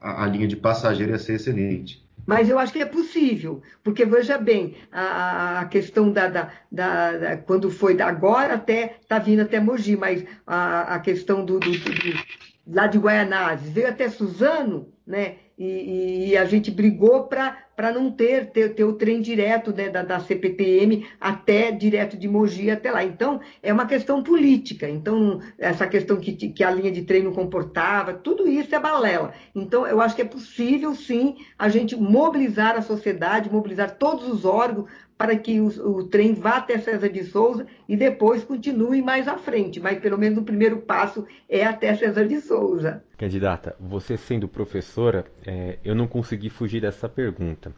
a, 0.00 0.24
a, 0.24 0.26
linha 0.26 0.46
de 0.46 0.56
passageiro, 0.56 1.12
ia 1.12 1.18
ser 1.18 1.34
excelente. 1.34 2.06
Mas 2.26 2.48
eu 2.48 2.58
acho 2.58 2.72
que 2.72 2.82
é 2.82 2.86
possível, 2.86 3.62
porque 3.84 4.04
veja 4.04 4.36
bem, 4.36 4.76
a, 4.90 5.60
a 5.60 5.64
questão 5.66 6.10
da, 6.10 6.28
da, 6.28 6.50
da, 6.70 7.18
da, 7.18 7.36
Quando 7.36 7.70
foi 7.70 8.00
agora 8.00 8.54
até. 8.54 8.96
Está 9.00 9.18
vindo 9.18 9.42
até 9.42 9.60
Mogi, 9.60 9.96
mas 9.96 10.24
a, 10.46 10.96
a 10.96 11.00
questão 11.00 11.44
do, 11.44 11.60
do, 11.60 11.70
do, 11.70 11.86
lá 12.66 12.86
de 12.88 12.98
Guaianazes 12.98 13.70
veio 13.70 13.88
até 13.88 14.08
Suzano, 14.08 14.92
né? 15.06 15.36
E, 15.58 16.32
e, 16.32 16.36
a 16.36 16.44
gente 16.44 16.70
brigou 16.70 17.24
para 17.24 17.90
não 17.90 18.10
ter, 18.10 18.50
ter, 18.50 18.74
ter, 18.74 18.84
o 18.84 18.92
trem 18.92 19.22
direto 19.22 19.72
né, 19.72 19.88
da, 19.88 20.02
da, 20.02 20.20
CPTM 20.20 21.06
até 21.18 21.72
direto 21.72 22.14
de 22.14 22.28
Mogi 22.28 22.70
até 22.70 22.92
lá. 22.92 23.02
Então, 23.02 23.40
é 23.62 23.72
uma 23.72 23.86
questão 23.86 24.22
política. 24.22 24.86
Então, 24.86 25.40
essa 25.58 25.86
questão 25.86 26.18
que, 26.18 26.34
que 26.34 26.62
a 26.62 26.70
linha 26.70 26.92
de 26.92 27.02
trem 27.02 27.22
não 27.22 27.32
comportava, 27.32 28.12
tudo 28.12 28.46
isso 28.46 28.74
é 28.74 28.78
balela. 28.78 29.32
Então, 29.54 29.86
eu 29.86 29.98
acho 30.02 30.14
que 30.14 30.20
é 30.20 30.26
possível, 30.26 30.94
sim, 30.94 31.36
a 31.58 31.70
gente 31.70 31.96
mobilizar 31.96 32.76
a 32.76 32.82
sociedade, 32.82 33.50
mobilizar 33.50 33.96
todos 33.96 34.28
os 34.28 34.44
órgãos 34.44 34.90
para 35.18 35.36
que 35.36 35.60
o, 35.60 35.66
o, 35.66 36.04
trem 36.04 36.34
vá 36.34 36.58
até 36.58 36.78
César 36.78 37.08
de 37.08 37.24
Souza 37.24 37.66
e 37.88 37.96
depois 37.96 38.44
continue 38.44 39.00
mais 39.00 39.26
à 39.26 39.38
frente, 39.38 39.80
mas 39.80 39.98
pelo 39.98 40.18
menos 40.18 40.38
o 40.38 40.42
primeiro 40.42 40.78
passo 40.78 41.26
é 41.48 41.64
até 41.64 41.94
César 41.94 42.26
de 42.26 42.40
Souza. 42.40 43.02
Candidata, 43.16 43.74
você 43.80 44.16
sendo 44.16 44.46
professora, 44.46 45.24
é, 45.46 45.78
eu 45.84 45.94
não 45.94 46.06
consegui 46.06 46.50
fugir 46.50 46.82
dessa 46.82 47.08
pergunta. 47.08 47.72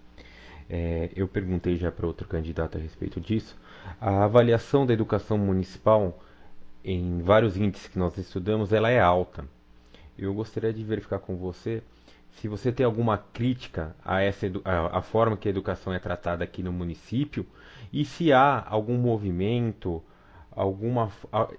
É, 0.68 1.10
eu 1.14 1.26
perguntei 1.28 1.76
já 1.76 1.90
para 1.90 2.06
outro 2.06 2.26
candidato 2.26 2.76
a 2.76 2.80
respeito 2.80 3.20
disso. 3.20 3.56
A 4.00 4.24
avaliação 4.24 4.84
da 4.84 4.92
educação 4.92 5.38
municipal 5.38 6.22
em 6.84 7.22
vários 7.22 7.56
índices 7.56 7.86
que 7.86 7.98
nós 7.98 8.16
estudamos, 8.18 8.72
ela 8.72 8.90
é 8.90 9.00
alta. 9.00 9.44
Eu 10.18 10.34
gostaria 10.34 10.72
de 10.72 10.82
verificar 10.82 11.20
com 11.20 11.36
você 11.36 11.82
se 12.32 12.48
você 12.48 12.70
tem 12.70 12.86
alguma 12.86 13.18
crítica 13.18 13.96
a 14.04 14.22
essa 14.22 14.46
a, 14.64 14.98
a, 14.98 15.02
forma 15.02 15.36
que 15.36 15.48
a 15.48 15.50
educação 15.50 15.92
é 15.92 15.98
tratada 15.98 16.44
aqui 16.44 16.62
no 16.62 16.72
município 16.72 17.46
e 17.92 18.04
se 18.04 18.32
há 18.32 18.64
algum 18.68 18.96
movimento, 18.96 20.02
alguma 20.50 21.10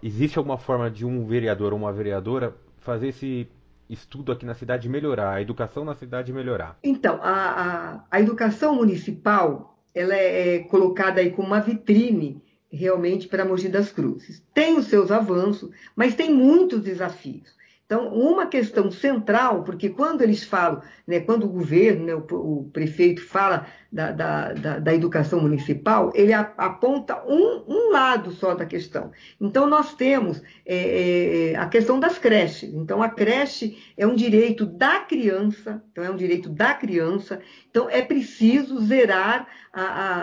existe 0.02 0.38
alguma 0.38 0.58
forma 0.58 0.90
de 0.90 1.06
um 1.06 1.26
vereador 1.26 1.74
ou 1.74 1.80
uma 1.80 1.92
vereadora 1.92 2.56
fazer 2.78 3.10
esse 3.10 3.48
estudo 3.90 4.32
aqui 4.32 4.46
na 4.46 4.54
cidade 4.54 4.88
melhorar, 4.88 5.34
a 5.34 5.42
educação 5.42 5.84
na 5.84 5.96
cidade 5.96 6.32
melhorar? 6.32 6.78
Então, 6.84 7.20
a, 7.22 7.32
a, 7.32 8.04
a 8.12 8.22
educação 8.22 8.76
municipal 8.76 9.80
ela 9.94 10.14
é, 10.14 10.56
é 10.56 10.60
colocada 10.60 11.20
aí 11.20 11.32
como 11.32 11.48
uma 11.48 11.60
vitrine 11.60 12.42
realmente 12.72 13.28
para 13.28 13.44
Mogi 13.44 13.68
das 13.68 13.92
Cruzes. 13.92 14.44
Tem 14.54 14.78
os 14.78 14.86
seus 14.86 15.12
avanços, 15.12 15.72
mas 15.96 16.16
tem 16.16 16.34
muitos 16.34 16.84
desafios. 16.84 17.58
Então, 17.90 18.08
uma 18.14 18.46
questão 18.46 18.92
central, 18.92 19.64
porque 19.64 19.90
quando 19.90 20.22
eles 20.22 20.44
falam, 20.44 20.80
né, 21.08 21.22
quando 21.22 21.46
o 21.46 21.50
governo, 21.50 22.06
né, 22.06 22.14
o, 22.14 22.20
o, 22.20 22.70
prefeito 22.72 23.20
fala 23.20 23.66
da, 23.92 24.12
da, 24.12 24.54
da, 24.54 24.78
da, 24.78 24.94
educação 24.94 25.42
municipal, 25.42 26.12
ele 26.14 26.32
aponta 26.32 27.20
um, 27.28 27.64
um, 27.68 27.92
lado 27.92 28.30
só 28.30 28.54
da 28.54 28.64
questão. 28.64 29.12
Então, 29.42 29.66
nós 29.66 29.96
temos 29.96 30.40
é, 30.68 31.54
é, 31.54 31.56
a 31.56 31.66
questão 31.66 32.00
das 32.00 32.20
creches. 32.20 32.72
Então, 32.72 33.02
a 33.02 33.10
creche 33.10 33.80
é 33.98 34.06
um 34.06 34.14
direito 34.14 34.68
da 34.68 35.00
criança, 35.00 35.82
então 35.92 36.04
é 36.04 36.12
um 36.12 36.16
direito 36.16 36.48
da 36.48 36.76
criança, 36.76 37.42
então 37.72 37.90
é 37.90 38.04
preciso 38.04 38.80
zerar 38.82 39.48
a, 39.74 39.82
a, 39.82 40.22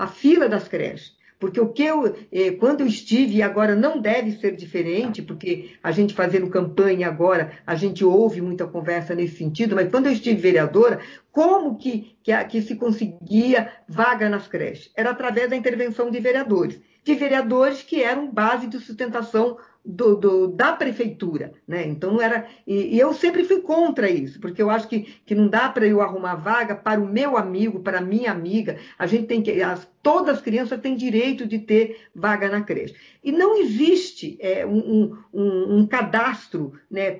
a, 0.00 0.04
a 0.04 0.06
fila 0.06 0.50
das 0.50 0.68
creches. 0.68 1.15
Porque 1.38 1.60
o 1.60 1.68
que 1.68 1.84
eu, 1.84 2.16
eh, 2.32 2.52
quando 2.52 2.80
eu 2.80 2.86
estive, 2.86 3.36
e 3.36 3.42
agora 3.42 3.74
não 3.74 4.00
deve 4.00 4.32
ser 4.32 4.56
diferente, 4.56 5.20
porque 5.20 5.76
a 5.82 5.92
gente 5.92 6.14
fazendo 6.14 6.48
campanha 6.48 7.08
agora, 7.08 7.52
a 7.66 7.74
gente 7.74 8.04
ouve 8.04 8.40
muita 8.40 8.66
conversa 8.66 9.14
nesse 9.14 9.36
sentido, 9.36 9.74
mas 9.74 9.90
quando 9.90 10.06
eu 10.06 10.12
estive 10.12 10.40
vereadora, 10.40 10.98
como 11.30 11.76
que, 11.76 12.16
que, 12.22 12.44
que 12.44 12.62
se 12.62 12.76
conseguia 12.76 13.70
vaga 13.86 14.28
nas 14.28 14.48
creches? 14.48 14.90
Era 14.96 15.10
através 15.10 15.50
da 15.50 15.56
intervenção 15.56 16.10
de 16.10 16.18
vereadores. 16.20 16.80
De 17.04 17.14
vereadores 17.14 17.82
que 17.82 18.02
eram 18.02 18.30
base 18.30 18.66
de 18.66 18.80
sustentação 18.80 19.58
do, 19.86 20.16
do, 20.16 20.48
da 20.48 20.72
prefeitura, 20.72 21.52
né? 21.66 21.86
Então 21.86 22.12
não 22.12 22.20
era. 22.20 22.46
E, 22.66 22.96
e, 22.96 22.98
eu 22.98 23.14
sempre 23.14 23.44
fui 23.44 23.60
contra 23.60 24.10
isso, 24.10 24.40
porque 24.40 24.60
eu 24.60 24.68
acho 24.68 24.88
que, 24.88 25.02
que 25.24 25.34
não 25.34 25.46
dá 25.46 25.68
para 25.68 25.86
eu 25.86 26.00
arrumar 26.00 26.34
vaga 26.34 26.74
para 26.74 27.00
o 27.00 27.06
meu 27.06 27.36
amigo, 27.36 27.80
para 27.80 27.98
a 27.98 28.02
minha 28.02 28.32
amiga. 28.32 28.76
A 28.98 29.06
gente 29.06 29.26
tem 29.26 29.40
que. 29.40 29.62
As, 29.62 29.86
todas 30.06 30.36
as 30.36 30.40
crianças 30.40 30.80
têm 30.80 30.94
direito 30.94 31.44
de 31.48 31.58
ter 31.58 31.96
vaga 32.14 32.48
na 32.48 32.62
creche. 32.62 32.94
E 33.24 33.32
não 33.32 33.56
existe 33.56 34.36
é, 34.38 34.64
um, 34.64 35.18
um, 35.34 35.78
um, 35.78 35.86
cadastro 35.88 36.74
né, 36.88 37.18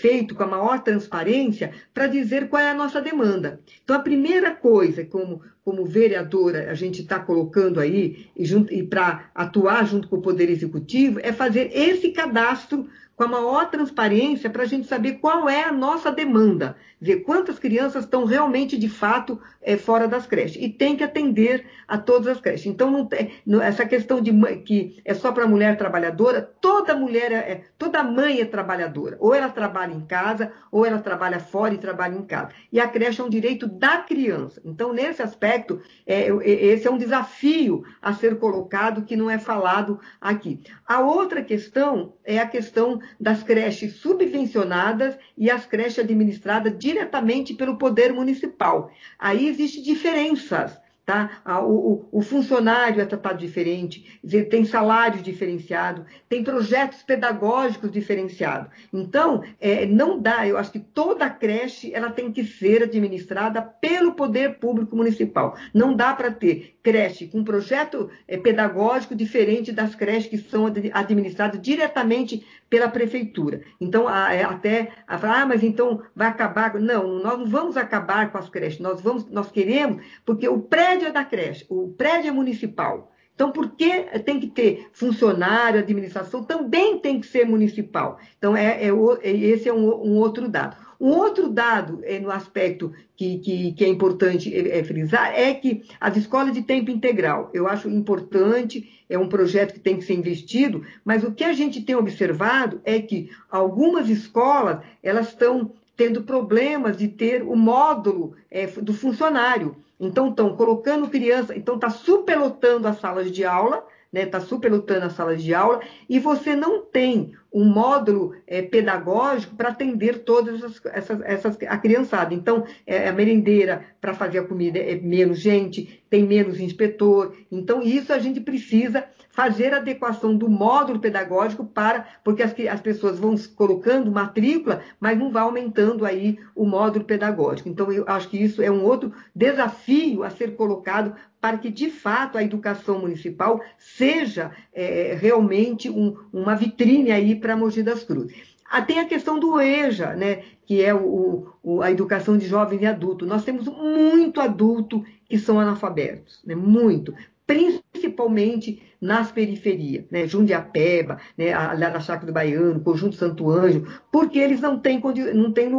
feito 0.00 0.34
com 0.34 0.42
a 0.42 0.48
maior 0.48 0.82
transparência 0.82 1.72
para 1.94 2.08
dizer 2.08 2.48
qual 2.48 2.60
é 2.60 2.70
a 2.70 2.74
nossa 2.74 3.00
demanda. 3.00 3.60
Então, 3.84 3.94
a 3.94 4.00
primeira 4.00 4.50
coisa, 4.50 5.04
como, 5.04 5.40
como 5.64 5.84
vereadora, 5.84 6.68
a 6.68 6.74
gente 6.74 7.02
está 7.02 7.20
colocando 7.20 7.78
aí, 7.78 8.26
e, 8.36 8.42
e 8.44 8.82
para 8.82 9.30
atuar 9.32 9.86
junto 9.86 10.08
com 10.08 10.16
o 10.16 10.20
Poder 10.20 10.50
Executivo, 10.50 11.20
é 11.22 11.32
fazer 11.32 11.70
esse 11.72 11.95
cadastro 12.12 12.88
com 13.16 13.24
a 13.24 13.28
maior 13.28 13.70
transparência 13.70 14.50
para 14.50 14.62
a 14.62 14.66
gente 14.66 14.86
saber 14.86 15.14
qual 15.14 15.48
é 15.48 15.64
a 15.64 15.72
nossa 15.72 16.12
demanda, 16.12 16.76
ver 17.00 17.16
quantas 17.20 17.58
crianças 17.58 18.04
estão 18.04 18.24
realmente, 18.24 18.78
de 18.78 18.88
fato, 18.88 19.40
é, 19.60 19.76
fora 19.76 20.08
das 20.08 20.26
creches. 20.26 20.62
E 20.62 20.68
tem 20.68 20.96
que 20.96 21.04
atender 21.04 21.66
a 21.86 21.98
todas 21.98 22.26
as 22.28 22.40
creches. 22.40 22.66
Então, 22.66 22.90
não 22.90 23.04
tem, 23.04 23.32
essa 23.62 23.84
questão 23.84 24.20
de 24.20 24.32
que 24.64 25.00
é 25.04 25.12
só 25.12 25.32
para 25.32 25.46
mulher 25.46 25.76
trabalhadora, 25.76 26.40
toda 26.60 26.96
mulher, 26.96 27.32
é, 27.32 27.36
é, 27.36 27.64
toda 27.76 28.02
mãe 28.02 28.40
é 28.40 28.44
trabalhadora. 28.44 29.16
Ou 29.20 29.34
ela 29.34 29.48
trabalha 29.48 29.92
em 29.92 30.06
casa, 30.06 30.52
ou 30.70 30.86
ela 30.86 30.98
trabalha 30.98 31.38
fora 31.38 31.74
e 31.74 31.78
trabalha 31.78 32.16
em 32.16 32.24
casa. 32.24 32.50
E 32.72 32.80
a 32.80 32.88
creche 32.88 33.20
é 33.20 33.24
um 33.24 33.30
direito 33.30 33.66
da 33.66 33.98
criança. 33.98 34.60
Então, 34.64 34.92
nesse 34.92 35.22
aspecto, 35.22 35.82
é, 36.06 36.28
esse 36.44 36.86
é 36.86 36.90
um 36.90 36.98
desafio 36.98 37.84
a 38.00 38.14
ser 38.14 38.38
colocado 38.38 39.04
que 39.04 39.16
não 39.16 39.30
é 39.30 39.38
falado 39.38 40.00
aqui. 40.20 40.62
A 40.86 41.00
outra 41.00 41.42
questão 41.42 42.14
é 42.24 42.38
a 42.38 42.46
questão 42.46 43.00
das 43.20 43.42
creches 43.42 43.96
subvencionadas 43.96 45.16
e 45.36 45.50
as 45.50 45.66
creches 45.66 45.98
administradas 45.98 46.76
diretamente 46.86 47.52
pelo 47.54 47.76
poder 47.76 48.12
municipal. 48.12 48.92
Aí 49.18 49.48
existem 49.48 49.82
diferenças 49.82 50.78
Tá? 51.06 51.40
O, 51.62 51.70
o, 51.70 52.08
o, 52.18 52.20
funcionário 52.20 53.00
é 53.00 53.04
tratado 53.04 53.38
diferente, 53.38 54.18
tem 54.50 54.64
salário 54.64 55.22
diferenciado, 55.22 56.04
tem 56.28 56.42
projetos 56.42 57.00
pedagógicos 57.04 57.92
diferenciados. 57.92 58.72
Então, 58.92 59.40
é, 59.60 59.86
não 59.86 60.20
dá, 60.20 60.48
eu 60.48 60.58
acho 60.58 60.72
que 60.72 60.80
toda 60.80 61.30
creche 61.30 61.94
ela 61.94 62.10
tem 62.10 62.32
que 62.32 62.42
ser 62.42 62.82
administrada 62.82 63.62
pelo 63.62 64.14
poder 64.14 64.58
público 64.58 64.96
municipal. 64.96 65.56
Não 65.72 65.94
dá 65.94 66.12
para 66.12 66.32
ter 66.32 66.76
creche 66.82 67.28
com 67.28 67.44
projeto 67.44 68.10
é, 68.26 68.36
pedagógico 68.36 69.14
diferente 69.14 69.70
das 69.70 69.94
creches 69.94 70.28
que 70.28 70.38
são 70.38 70.66
administradas 70.92 71.60
diretamente 71.62 72.44
pela 72.68 72.88
prefeitura. 72.88 73.62
Então, 73.80 74.08
é, 74.10 74.42
até 74.42 74.92
ah, 75.06 75.46
mas 75.46 75.62
então 75.62 76.02
vai 76.14 76.28
acabar. 76.28 76.74
Não, 76.74 77.18
nós 77.18 77.38
não 77.38 77.46
vamos 77.46 77.76
acabar 77.76 78.30
com 78.30 78.38
as 78.38 78.48
creches, 78.48 78.80
nós, 78.80 79.00
vamos, 79.00 79.28
nós 79.30 79.50
queremos, 79.50 80.04
porque 80.24 80.48
o 80.48 80.60
prédio 80.60 81.08
é 81.08 81.12
da 81.12 81.24
creche, 81.24 81.64
o 81.68 81.88
prédio 81.96 82.28
é 82.28 82.32
municipal. 82.32 83.12
Então, 83.36 83.52
por 83.52 83.72
que 83.72 84.02
tem 84.24 84.40
que 84.40 84.46
ter 84.46 84.88
funcionário, 84.94 85.78
administração? 85.78 86.42
Também 86.42 86.98
tem 86.98 87.20
que 87.20 87.26
ser 87.26 87.44
municipal. 87.44 88.18
Então, 88.38 88.56
é, 88.56 88.82
é, 88.82 88.88
é 88.88 89.30
esse 89.30 89.68
é 89.68 89.72
um, 89.74 89.84
um, 89.84 90.16
outro 90.16 90.48
dado. 90.48 90.74
Um 91.00 91.10
outro 91.10 91.48
dado 91.48 92.00
é, 92.04 92.18
no 92.18 92.30
aspecto 92.30 92.92
que, 93.16 93.38
que, 93.38 93.72
que 93.72 93.84
é 93.84 93.88
importante 93.88 94.54
é, 94.54 94.78
é, 94.78 94.84
frisar 94.84 95.32
é 95.34 95.54
que 95.54 95.84
as 96.00 96.16
escolas 96.16 96.52
de 96.52 96.62
tempo 96.62 96.90
integral, 96.90 97.50
eu 97.52 97.68
acho 97.68 97.88
importante, 97.88 99.04
é 99.08 99.18
um 99.18 99.28
projeto 99.28 99.74
que 99.74 99.80
tem 99.80 99.96
que 99.96 100.04
ser 100.04 100.14
investido, 100.14 100.84
mas 101.04 101.22
o 101.22 101.32
que 101.32 101.44
a 101.44 101.52
gente 101.52 101.82
tem 101.82 101.94
observado 101.94 102.80
é 102.84 103.00
que 103.00 103.30
algumas 103.50 104.08
escolas 104.08 104.80
elas 105.02 105.28
estão 105.28 105.72
tendo 105.96 106.22
problemas 106.22 106.96
de 106.96 107.08
ter 107.08 107.42
o 107.42 107.56
módulo 107.56 108.34
é, 108.50 108.66
do 108.66 108.92
funcionário. 108.92 109.76
Então, 109.98 110.28
estão 110.28 110.54
colocando 110.54 111.08
criança, 111.08 111.56
então 111.56 111.76
está 111.76 111.88
superlotando 111.88 112.86
as 112.86 113.00
salas 113.00 113.32
de 113.32 113.44
aula, 113.44 113.82
está 114.22 114.38
né, 114.38 114.44
tá 114.44 114.46
superlotando 114.48 115.06
as 115.06 115.12
salas 115.12 115.42
de 115.42 115.54
aula, 115.54 115.80
e 116.08 116.18
você 116.18 116.54
não 116.56 116.84
tem 116.84 117.32
um 117.52 117.64
módulo 117.64 118.34
é, 118.46 118.62
pedagógico 118.62 119.54
para 119.54 119.70
atender 119.70 120.24
todas 120.24 120.62
essas, 120.62 120.80
essas, 120.86 121.20
essas, 121.22 121.58
a 121.66 121.78
criançada. 121.78 122.34
Então, 122.34 122.64
é, 122.86 123.08
a 123.08 123.12
merendeira 123.12 123.84
para 124.00 124.14
fazer 124.14 124.38
a 124.40 124.44
comida 124.44 124.78
é 124.78 124.94
menos 124.96 125.38
gente, 125.38 126.02
tem 126.10 126.24
menos 126.24 126.60
inspetor. 126.60 127.34
Então, 127.50 127.82
isso 127.82 128.12
a 128.12 128.18
gente 128.18 128.40
precisa 128.40 129.04
fazer 129.36 129.74
adequação 129.74 130.34
do 130.34 130.48
módulo 130.48 130.98
pedagógico 130.98 131.62
para, 131.62 132.06
porque 132.24 132.42
as, 132.42 132.54
as 132.72 132.80
pessoas 132.80 133.18
vão 133.18 133.34
colocando 133.54 134.10
matrícula, 134.10 134.80
mas 134.98 135.18
não 135.18 135.30
vai 135.30 135.42
aumentando 135.42 136.06
aí 136.06 136.38
o 136.54 136.64
módulo 136.64 137.04
pedagógico. 137.04 137.68
Então, 137.68 137.92
eu 137.92 138.04
acho 138.08 138.30
que 138.30 138.42
isso 138.42 138.62
é 138.62 138.70
um 138.70 138.82
outro 138.82 139.12
desafio 139.34 140.24
a 140.24 140.30
ser 140.30 140.56
colocado 140.56 141.14
para 141.38 141.58
que, 141.58 141.70
de 141.70 141.90
fato, 141.90 142.38
a 142.38 142.42
educação 142.42 142.98
municipal 143.00 143.60
seja 143.78 144.52
é, 144.72 145.14
realmente 145.20 145.90
um, 145.90 146.16
uma 146.32 146.56
vitrine 146.56 147.12
aí 147.12 147.36
para 147.36 147.54
Mogi 147.54 147.82
das 147.82 148.02
Cruzes. 148.02 148.56
Ah, 148.70 148.80
tem 148.80 148.98
a 148.98 149.04
questão 149.04 149.38
do 149.38 149.60
EJA, 149.60 150.14
né, 150.14 150.44
que 150.64 150.82
é 150.82 150.94
o, 150.94 151.46
o, 151.62 151.82
a 151.82 151.90
educação 151.90 152.38
de 152.38 152.46
jovens 152.46 152.80
e 152.80 152.86
adultos. 152.86 153.28
Nós 153.28 153.44
temos 153.44 153.68
muito 153.68 154.40
adulto 154.40 155.04
que 155.28 155.38
são 155.38 155.60
analfabetos, 155.60 156.40
né, 156.44 156.54
muito 156.54 157.14
principalmente 157.46 158.82
nas 159.00 159.30
periferias, 159.30 160.04
né? 160.10 160.26
Jundiapeba, 160.26 161.18
né? 161.38 161.52
a, 161.52 161.70
a 161.70 162.00
Chácara 162.00 162.26
do 162.26 162.32
Baiano, 162.32 162.80
Conjunto 162.80 163.14
Santo 163.14 163.48
Anjo, 163.50 163.86
porque 164.10 164.38
eles 164.38 164.60
não 164.60 164.78
têm, 164.78 165.00
não 165.34 165.52
têm 165.52 165.70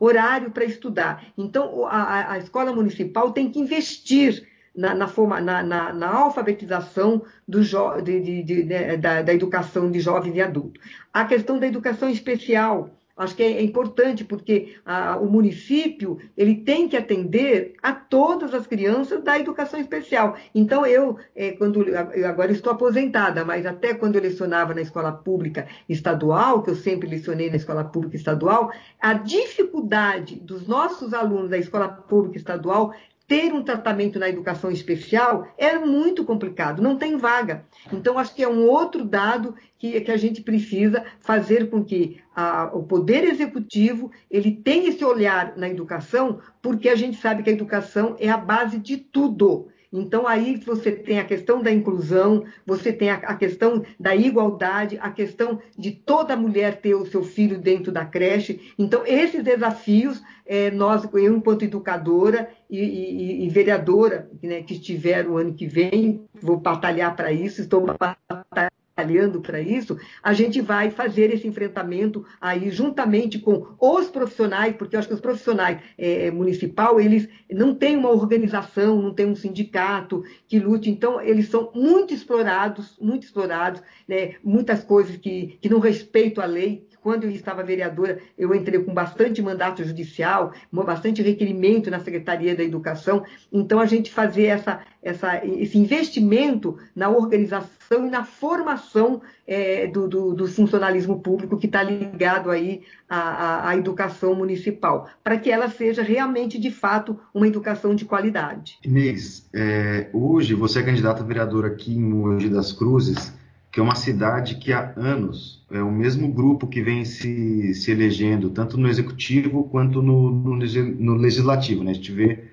horário 0.00 0.50
para 0.50 0.64
estudar. 0.64 1.26
Então, 1.36 1.86
a, 1.86 2.32
a 2.32 2.38
escola 2.38 2.72
municipal 2.72 3.32
tem 3.32 3.50
que 3.50 3.60
investir 3.60 4.48
na, 4.74 4.94
na, 4.94 5.08
forma, 5.08 5.40
na, 5.40 5.62
na, 5.62 5.92
na 5.92 6.08
alfabetização 6.08 7.22
do 7.46 7.62
jo, 7.62 8.00
de, 8.00 8.20
de, 8.20 8.42
de, 8.42 8.96
da, 8.96 9.22
da 9.22 9.34
educação 9.34 9.90
de 9.90 10.00
jovens 10.00 10.34
e 10.34 10.40
adultos. 10.40 10.82
A 11.12 11.24
questão 11.24 11.58
da 11.58 11.66
educação 11.66 12.08
especial, 12.08 12.90
Acho 13.20 13.36
que 13.36 13.42
é, 13.42 13.62
importante 13.62 14.24
porque 14.24 14.76
a, 14.82 15.18
o 15.18 15.30
município 15.30 16.18
ele 16.34 16.54
tem 16.54 16.88
que 16.88 16.96
atender 16.96 17.74
a 17.82 17.92
todas 17.92 18.54
as 18.54 18.66
crianças 18.66 19.22
da 19.22 19.38
educação 19.38 19.78
especial. 19.78 20.38
Então 20.54 20.86
eu, 20.86 21.18
é, 21.36 21.50
quando 21.50 21.86
eu 21.86 22.26
agora 22.26 22.50
estou 22.50 22.72
aposentada, 22.72 23.44
mas 23.44 23.66
até 23.66 23.92
quando 23.92 24.16
eu 24.16 24.22
lecionava 24.22 24.72
na 24.72 24.80
escola 24.80 25.12
pública 25.12 25.68
estadual, 25.86 26.62
que 26.62 26.70
eu 26.70 26.74
sempre 26.74 27.10
lecionei 27.10 27.50
na 27.50 27.56
escola 27.56 27.84
pública 27.84 28.16
estadual, 28.16 28.72
a 28.98 29.12
dificuldade 29.12 30.36
dos 30.36 30.66
nossos 30.66 31.12
alunos 31.12 31.50
da 31.50 31.58
escola 31.58 31.88
pública 31.88 32.38
estadual 32.38 32.94
ter 33.30 33.52
um 33.52 33.62
tratamento 33.62 34.18
na 34.18 34.28
educação 34.28 34.72
especial 34.72 35.46
é 35.56 35.78
muito 35.78 36.24
complicado, 36.24 36.82
não 36.82 36.96
tem 36.96 37.16
vaga. 37.16 37.64
Então, 37.92 38.18
acho 38.18 38.34
que 38.34 38.42
é 38.42 38.48
um 38.48 38.66
outro 38.66 39.04
dado 39.04 39.54
que, 39.78 40.00
que 40.00 40.10
a 40.10 40.16
gente 40.16 40.42
precisa 40.42 41.04
fazer 41.20 41.70
com 41.70 41.84
que 41.84 42.19
a, 42.40 42.70
o 42.72 42.82
Poder 42.82 43.24
Executivo 43.24 44.10
ele 44.30 44.52
tenha 44.52 44.88
esse 44.88 45.04
olhar 45.04 45.56
na 45.56 45.68
educação, 45.68 46.40
porque 46.62 46.88
a 46.88 46.94
gente 46.94 47.20
sabe 47.20 47.42
que 47.42 47.50
a 47.50 47.52
educação 47.52 48.16
é 48.18 48.28
a 48.28 48.36
base 48.36 48.78
de 48.78 48.96
tudo. 48.96 49.68
Então, 49.92 50.26
aí 50.26 50.56
você 50.56 50.92
tem 50.92 51.18
a 51.18 51.24
questão 51.24 51.60
da 51.60 51.72
inclusão, 51.72 52.44
você 52.64 52.92
tem 52.92 53.10
a, 53.10 53.14
a, 53.14 53.34
questão 53.34 53.84
da 53.98 54.14
igualdade, 54.14 54.96
a 55.00 55.10
questão 55.10 55.60
de 55.76 55.90
toda 55.90 56.36
mulher 56.36 56.80
ter 56.80 56.94
o 56.94 57.06
seu 57.06 57.24
filho 57.24 57.58
dentro 57.58 57.90
da 57.90 58.04
creche. 58.04 58.72
Então, 58.78 59.02
esses 59.04 59.42
desafios, 59.42 60.22
é, 60.46 60.70
nós, 60.70 61.08
eu, 61.12 61.36
enquanto 61.36 61.64
educadora 61.64 62.48
e, 62.70 62.78
e, 62.78 63.46
e 63.46 63.48
vereadora, 63.48 64.30
né, 64.40 64.62
que 64.62 64.74
estiver 64.74 65.26
o 65.26 65.36
ano 65.36 65.54
que 65.54 65.66
vem, 65.66 66.22
vou 66.40 66.56
batalhar 66.56 67.16
para 67.16 67.32
isso, 67.32 67.60
estou 67.60 67.84
batalhando 67.84 68.79
trabalhando 69.00 69.40
para 69.40 69.60
isso, 69.60 69.98
a 70.22 70.32
gente 70.32 70.60
vai 70.60 70.90
fazer 70.90 71.32
esse 71.32 71.46
enfrentamento 71.46 72.24
aí 72.40 72.70
juntamente 72.70 73.38
com 73.38 73.66
os 73.80 74.08
profissionais, 74.08 74.76
porque 74.76 74.94
eu 74.94 74.98
acho 74.98 75.08
que 75.08 75.14
os 75.14 75.20
profissionais 75.20 75.78
é, 75.96 76.30
municipal, 76.30 77.00
eles 77.00 77.28
não 77.50 77.74
têm 77.74 77.96
uma 77.96 78.10
organização, 78.10 79.00
não 79.00 79.14
têm 79.14 79.26
um 79.26 79.34
sindicato 79.34 80.22
que 80.46 80.58
lute, 80.58 80.90
então 80.90 81.20
eles 81.20 81.48
são 81.48 81.70
muito 81.74 82.12
explorados, 82.12 82.96
muito 83.00 83.24
explorados, 83.24 83.82
né, 84.06 84.34
muitas 84.44 84.84
coisas 84.84 85.16
que, 85.16 85.58
que 85.60 85.68
não 85.68 85.78
respeitam 85.78 86.42
a 86.44 86.46
lei, 86.46 86.86
quando 87.02 87.24
eu 87.24 87.30
estava 87.30 87.62
vereadora, 87.62 88.18
eu 88.36 88.54
entrei 88.54 88.78
com 88.82 88.92
bastante 88.92 89.42
mandato 89.42 89.82
judicial, 89.82 90.52
bastante 90.70 91.22
requerimento 91.22 91.90
na 91.90 92.00
Secretaria 92.00 92.54
da 92.54 92.62
Educação. 92.62 93.24
Então, 93.52 93.80
a 93.80 93.86
gente 93.86 94.10
fazer 94.10 94.44
essa, 94.44 94.80
essa, 95.02 95.44
esse 95.44 95.78
investimento 95.78 96.78
na 96.94 97.08
organização 97.08 98.06
e 98.06 98.10
na 98.10 98.24
formação 98.24 99.20
é, 99.46 99.86
do, 99.86 100.06
do, 100.06 100.34
do, 100.34 100.46
funcionalismo 100.46 101.20
público 101.20 101.58
que 101.58 101.66
está 101.66 101.82
ligado 101.82 102.50
aí 102.50 102.82
à, 103.08 103.18
à, 103.18 103.68
à, 103.70 103.76
educação 103.76 104.34
municipal, 104.34 105.08
para 105.24 105.38
que 105.38 105.50
ela 105.50 105.68
seja 105.68 106.02
realmente, 106.02 106.58
de 106.58 106.70
fato, 106.70 107.18
uma 107.34 107.48
educação 107.48 107.94
de 107.94 108.04
qualidade. 108.04 108.78
Inês, 108.84 109.48
é, 109.52 110.08
hoje 110.12 110.54
você 110.54 110.80
é 110.80 110.82
candidata 110.82 111.22
a 111.22 111.26
vereadora 111.26 111.68
aqui 111.68 111.92
em 111.92 112.00
Mogi 112.00 112.48
das 112.48 112.72
Cruzes 112.72 113.40
que 113.70 113.78
é 113.78 113.82
uma 113.82 113.94
cidade 113.94 114.56
que 114.56 114.72
há 114.72 114.92
anos 114.96 115.59
é 115.70 115.82
o 115.82 115.90
mesmo 115.90 116.32
grupo 116.32 116.66
que 116.66 116.82
vem 116.82 117.04
se, 117.04 117.74
se 117.74 117.90
elegendo, 117.90 118.50
tanto 118.50 118.76
no 118.76 118.88
executivo 118.88 119.64
quanto 119.64 120.02
no, 120.02 120.30
no, 120.30 120.56
no 120.56 121.14
legislativo. 121.14 121.84
Né? 121.84 121.92
A 121.92 121.94
gente 121.94 122.12
vê 122.12 122.44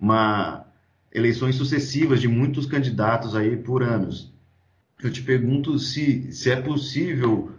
uma, 0.00 0.66
eleições 1.12 1.56
sucessivas 1.56 2.20
de 2.20 2.28
muitos 2.28 2.66
candidatos 2.66 3.34
aí 3.34 3.56
por 3.56 3.82
anos. 3.82 4.32
Eu 5.02 5.10
te 5.10 5.22
pergunto 5.22 5.78
se, 5.78 6.30
se 6.32 6.50
é 6.50 6.56
possível 6.56 7.50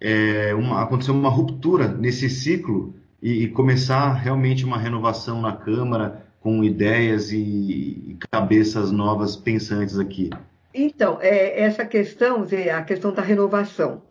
é, 0.00 0.54
uma, 0.54 0.82
acontecer 0.82 1.10
uma 1.10 1.30
ruptura 1.30 1.88
nesse 1.88 2.28
ciclo 2.28 2.94
e, 3.20 3.44
e, 3.44 3.48
começar 3.48 4.12
realmente 4.12 4.64
uma 4.64 4.78
renovação 4.78 5.40
na 5.40 5.52
Câmara 5.52 6.26
com 6.40 6.62
ideias 6.62 7.30
e, 7.30 7.38
e 7.38 8.16
cabeças 8.30 8.90
novas 8.90 9.36
pensantes 9.36 9.98
aqui. 9.98 10.30
Então, 10.74 11.18
é, 11.20 11.62
essa 11.62 11.84
questão, 11.84 12.44
a 12.76 12.82
questão 12.82 13.12
da 13.12 13.22
renovação. 13.22 14.02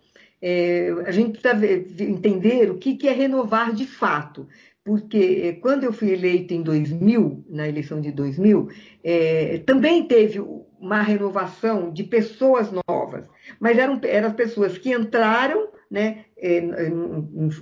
É, 0.42 0.90
a 1.06 1.12
gente 1.12 1.40
precisa 1.40 2.04
entender 2.04 2.72
o 2.72 2.78
que, 2.78 2.96
que 2.96 3.08
é 3.08 3.12
renovar 3.12 3.74
de 3.74 3.86
fato. 3.86 4.48
Porque 4.84 5.42
é, 5.44 5.54
quando 5.54 5.84
eu 5.84 5.94
fui 5.94 6.12
eleito 6.12 6.54
em 6.54 6.64
2000, 6.64 7.46
na 7.48 7.68
eleição 7.68 8.02
de 8.02 8.12
2000, 8.12 8.68
é, 9.04 9.60
também 9.60 10.08
teve 10.08 10.40
uma 10.80 11.02
renovação 11.02 11.92
de 11.92 12.04
pessoas 12.04 12.70
novas, 12.88 13.26
mas 13.60 13.78
eram, 13.78 14.02
eram 14.04 14.34
pessoas 14.34 14.80
que 14.80 14.92
entraram, 14.92 15.68
né, 15.90 16.26
é, 16.36 16.60
alguns, 16.90 17.62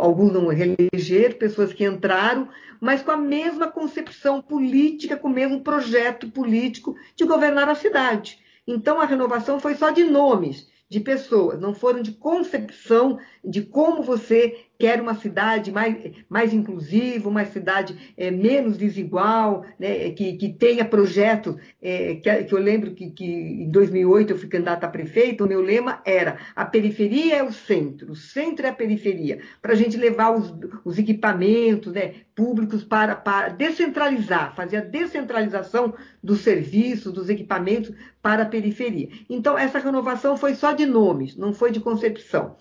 alguns 0.00 0.32
não 0.32 0.46
reelegeram, 0.46 1.36
pessoas 1.36 1.74
que 1.74 1.84
entraram, 1.84 2.48
mas 2.80 3.02
com 3.02 3.10
a 3.10 3.16
mesma 3.18 3.70
concepção 3.70 4.40
política, 4.40 5.18
com 5.18 5.28
o 5.28 5.32
mesmo 5.32 5.60
projeto 5.60 6.30
político 6.30 6.96
de 7.14 7.26
governar 7.26 7.68
a 7.68 7.74
cidade. 7.74 8.38
Então 8.66 8.98
a 8.98 9.04
renovação 9.04 9.60
foi 9.60 9.74
só 9.74 9.90
de 9.90 10.04
nomes, 10.04 10.66
de 10.94 11.00
pessoas, 11.00 11.60
não 11.60 11.74
foram 11.74 12.00
de 12.00 12.12
concepção 12.12 13.18
de 13.44 13.62
como 13.62 14.00
você 14.00 14.64
quer 14.84 15.00
uma 15.00 15.14
cidade 15.14 15.72
mais, 15.72 15.96
mais 16.28 16.52
inclusiva, 16.52 17.26
uma 17.26 17.42
cidade 17.46 18.12
é, 18.18 18.30
menos 18.30 18.76
desigual, 18.76 19.64
né, 19.78 20.10
que, 20.10 20.34
que 20.34 20.50
tenha 20.50 20.84
projetos, 20.84 21.56
é, 21.80 22.16
que, 22.16 22.44
que, 22.44 22.54
eu 22.54 22.58
lembro 22.58 22.90
que, 22.90 23.08
que 23.08 23.24
em 23.24 23.70
2008 23.70 24.34
eu 24.34 24.38
fui 24.38 24.46
candidata 24.46 24.84
a 24.84 24.90
prefeito, 24.90 25.42
o 25.42 25.48
meu 25.48 25.62
lema 25.62 26.02
era 26.04 26.36
a 26.54 26.66
periferia 26.66 27.36
é 27.36 27.42
o 27.42 27.50
centro, 27.50 28.12
o 28.12 28.14
centro 28.14 28.66
é 28.66 28.68
a 28.68 28.74
periferia, 28.74 29.38
para 29.62 29.72
a 29.72 29.74
gente 29.74 29.96
levar 29.96 30.36
os, 30.36 30.54
os 30.84 30.98
equipamentos 30.98 31.90
né, 31.90 32.16
públicos 32.34 32.84
para, 32.84 33.16
para 33.16 33.48
descentralizar, 33.48 34.54
fazer 34.54 34.76
a 34.76 34.80
descentralização 34.82 35.94
dos 36.22 36.40
serviços, 36.40 37.10
dos 37.10 37.30
equipamentos 37.30 37.90
para 38.20 38.42
a 38.42 38.46
periferia. 38.46 39.08
Então, 39.30 39.56
essa 39.56 39.78
renovação 39.78 40.36
foi 40.36 40.54
só 40.54 40.72
de 40.72 40.84
nomes, 40.84 41.36
não 41.36 41.54
foi 41.54 41.70
de 41.70 41.80
concepção. 41.80 42.56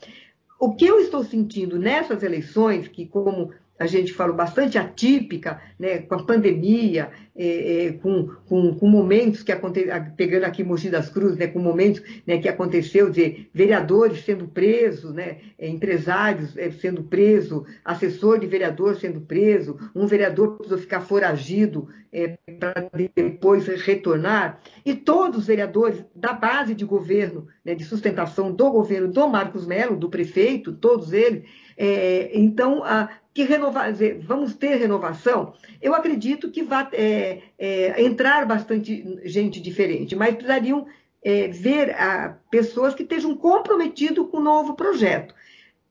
O 0.63 0.73
que 0.73 0.85
eu 0.85 0.97
estou 1.01 1.25
sentindo 1.25 1.77
nessas 1.77 2.23
eleições, 2.23 2.87
que 2.87 3.05
como 3.05 3.51
a 3.77 3.87
gente 3.87 4.13
falou 4.13 4.35
bastante 4.35 4.77
atípica, 4.77 5.59
né, 5.79 5.99
com 5.99 6.15
a 6.15 6.23
pandemia, 6.23 7.09
é, 7.35 7.85
é, 7.85 7.91
com, 7.93 8.27
com, 8.45 8.75
com, 8.75 8.87
momentos 8.87 9.41
que 9.41 9.51
aconteceram, 9.51 10.11
pegando 10.15 10.43
aqui 10.43 10.63
Mogi 10.63 10.89
das 10.89 11.09
Cruzes, 11.09 11.37
né, 11.37 11.47
com 11.47 11.59
momentos 11.59 12.01
né, 12.25 12.37
que 12.37 12.47
aconteceu, 12.47 13.09
de 13.09 13.49
vereadores 13.51 14.23
sendo 14.23 14.47
presos, 14.47 15.11
né, 15.13 15.37
é, 15.57 15.67
empresários 15.67 16.55
é, 16.55 16.69
sendo 16.69 17.03
presos, 17.03 17.63
assessor 17.83 18.39
de 18.39 18.45
vereador 18.45 18.95
sendo 18.95 19.21
preso, 19.21 19.77
um 19.95 20.05
vereador 20.05 20.57
precisou 20.57 20.77
ficar 20.77 21.01
foragido 21.01 21.87
é, 22.11 22.37
para 22.59 22.87
depois 23.15 23.65
retornar, 23.65 24.61
e 24.85 24.93
todos 24.93 25.39
os 25.39 25.47
vereadores 25.47 26.05
da 26.15 26.31
base 26.31 26.75
de 26.75 26.85
governo, 26.85 27.47
né, 27.65 27.73
de 27.73 27.83
sustentação 27.83 28.51
do 28.51 28.69
governo 28.69 29.07
do 29.07 29.27
Marcos 29.27 29.65
Melo, 29.65 29.97
do 29.97 30.09
prefeito, 30.09 30.71
todos 30.73 31.11
eles, 31.11 31.43
é, 31.75 32.29
então, 32.37 32.83
a, 32.83 33.09
que 33.33 33.43
renovar, 33.43 33.91
vamos 34.21 34.53
ter 34.53 34.75
renovação, 34.75 35.53
eu 35.81 35.95
acredito 35.95 36.51
que 36.51 36.61
vai 36.61 36.87
é, 36.93 37.41
é, 37.57 38.03
entrar 38.03 38.45
bastante 38.45 39.19
gente 39.25 39.59
diferente, 39.59 40.15
mas 40.15 40.35
precisariam 40.35 40.85
é, 41.23 41.47
ver 41.47 41.91
a, 41.91 42.37
pessoas 42.51 42.93
que 42.93 43.03
estejam 43.03 43.35
comprometidas 43.35 44.27
com 44.29 44.37
o 44.37 44.43
novo 44.43 44.75
projeto. 44.75 45.33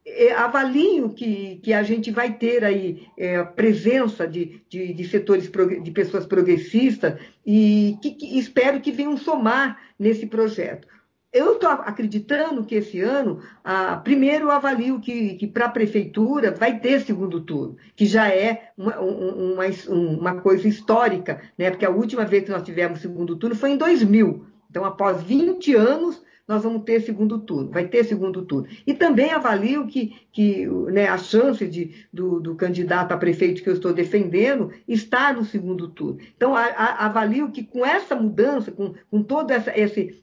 É, 0.04 0.32
avalio 0.32 1.10
que, 1.10 1.60
que 1.62 1.72
a 1.72 1.82
gente 1.82 2.10
vai 2.10 2.32
ter 2.32 2.64
aí 2.64 3.06
é, 3.16 3.36
a 3.36 3.44
presença 3.44 4.26
de, 4.26 4.60
de, 4.68 4.92
de, 4.92 5.08
setores 5.08 5.50
de 5.82 5.90
pessoas 5.92 6.26
progressistas 6.26 7.20
e 7.46 7.96
que, 8.02 8.10
que 8.12 8.38
espero 8.38 8.80
que 8.80 8.90
venham 8.90 9.16
somar 9.16 9.80
nesse 9.98 10.26
projeto. 10.26 10.88
Eu 11.32 11.54
estou 11.54 11.70
acreditando 11.70 12.62
que 12.62 12.74
esse 12.74 13.00
ano, 13.00 13.40
ah, 13.64 13.96
primeiro, 13.96 14.46
eu 14.46 14.50
avalio 14.50 15.00
que, 15.00 15.34
que 15.36 15.46
para 15.46 15.64
a 15.64 15.70
prefeitura 15.70 16.50
vai 16.50 16.78
ter 16.78 17.00
segundo 17.00 17.40
turno, 17.40 17.76
que 17.96 18.04
já 18.04 18.28
é 18.28 18.70
uma, 18.76 19.00
uma, 19.00 19.64
uma, 19.88 20.40
coisa 20.42 20.68
histórica, 20.68 21.40
né? 21.56 21.70
porque 21.70 21.86
a 21.86 21.90
última 21.90 22.26
vez 22.26 22.44
que 22.44 22.50
nós 22.50 22.62
tivemos 22.62 23.00
segundo 23.00 23.36
turno 23.36 23.56
foi 23.56 23.70
em 23.70 23.78
2000. 23.78 24.46
Então, 24.68 24.84
após 24.84 25.22
20 25.22 25.74
anos, 25.74 26.22
nós 26.52 26.64
vamos 26.64 26.82
ter 26.82 27.00
segundo 27.00 27.38
turno, 27.38 27.70
vai 27.70 27.86
ter 27.86 28.04
segundo 28.04 28.42
turno. 28.42 28.68
E 28.86 28.92
também 28.92 29.30
avalio 29.30 29.86
que, 29.86 30.14
que 30.30 30.66
né, 30.66 31.08
a 31.08 31.16
chance 31.16 31.66
de, 31.66 32.04
do, 32.12 32.40
do, 32.40 32.54
candidato 32.54 33.12
a 33.12 33.16
prefeito 33.16 33.62
que 33.62 33.70
eu 33.70 33.72
estou 33.72 33.94
defendendo 33.94 34.70
está 34.86 35.32
no 35.32 35.46
segundo 35.46 35.88
turno. 35.88 36.18
Então, 36.36 36.54
a, 36.54 36.64
a, 36.64 37.06
avalio 37.06 37.50
que 37.50 37.62
com 37.64 37.86
essa 37.86 38.14
mudança, 38.14 38.70
com, 38.70 38.92
com 39.10 39.22
toda 39.22 39.54
essa, 39.54 39.72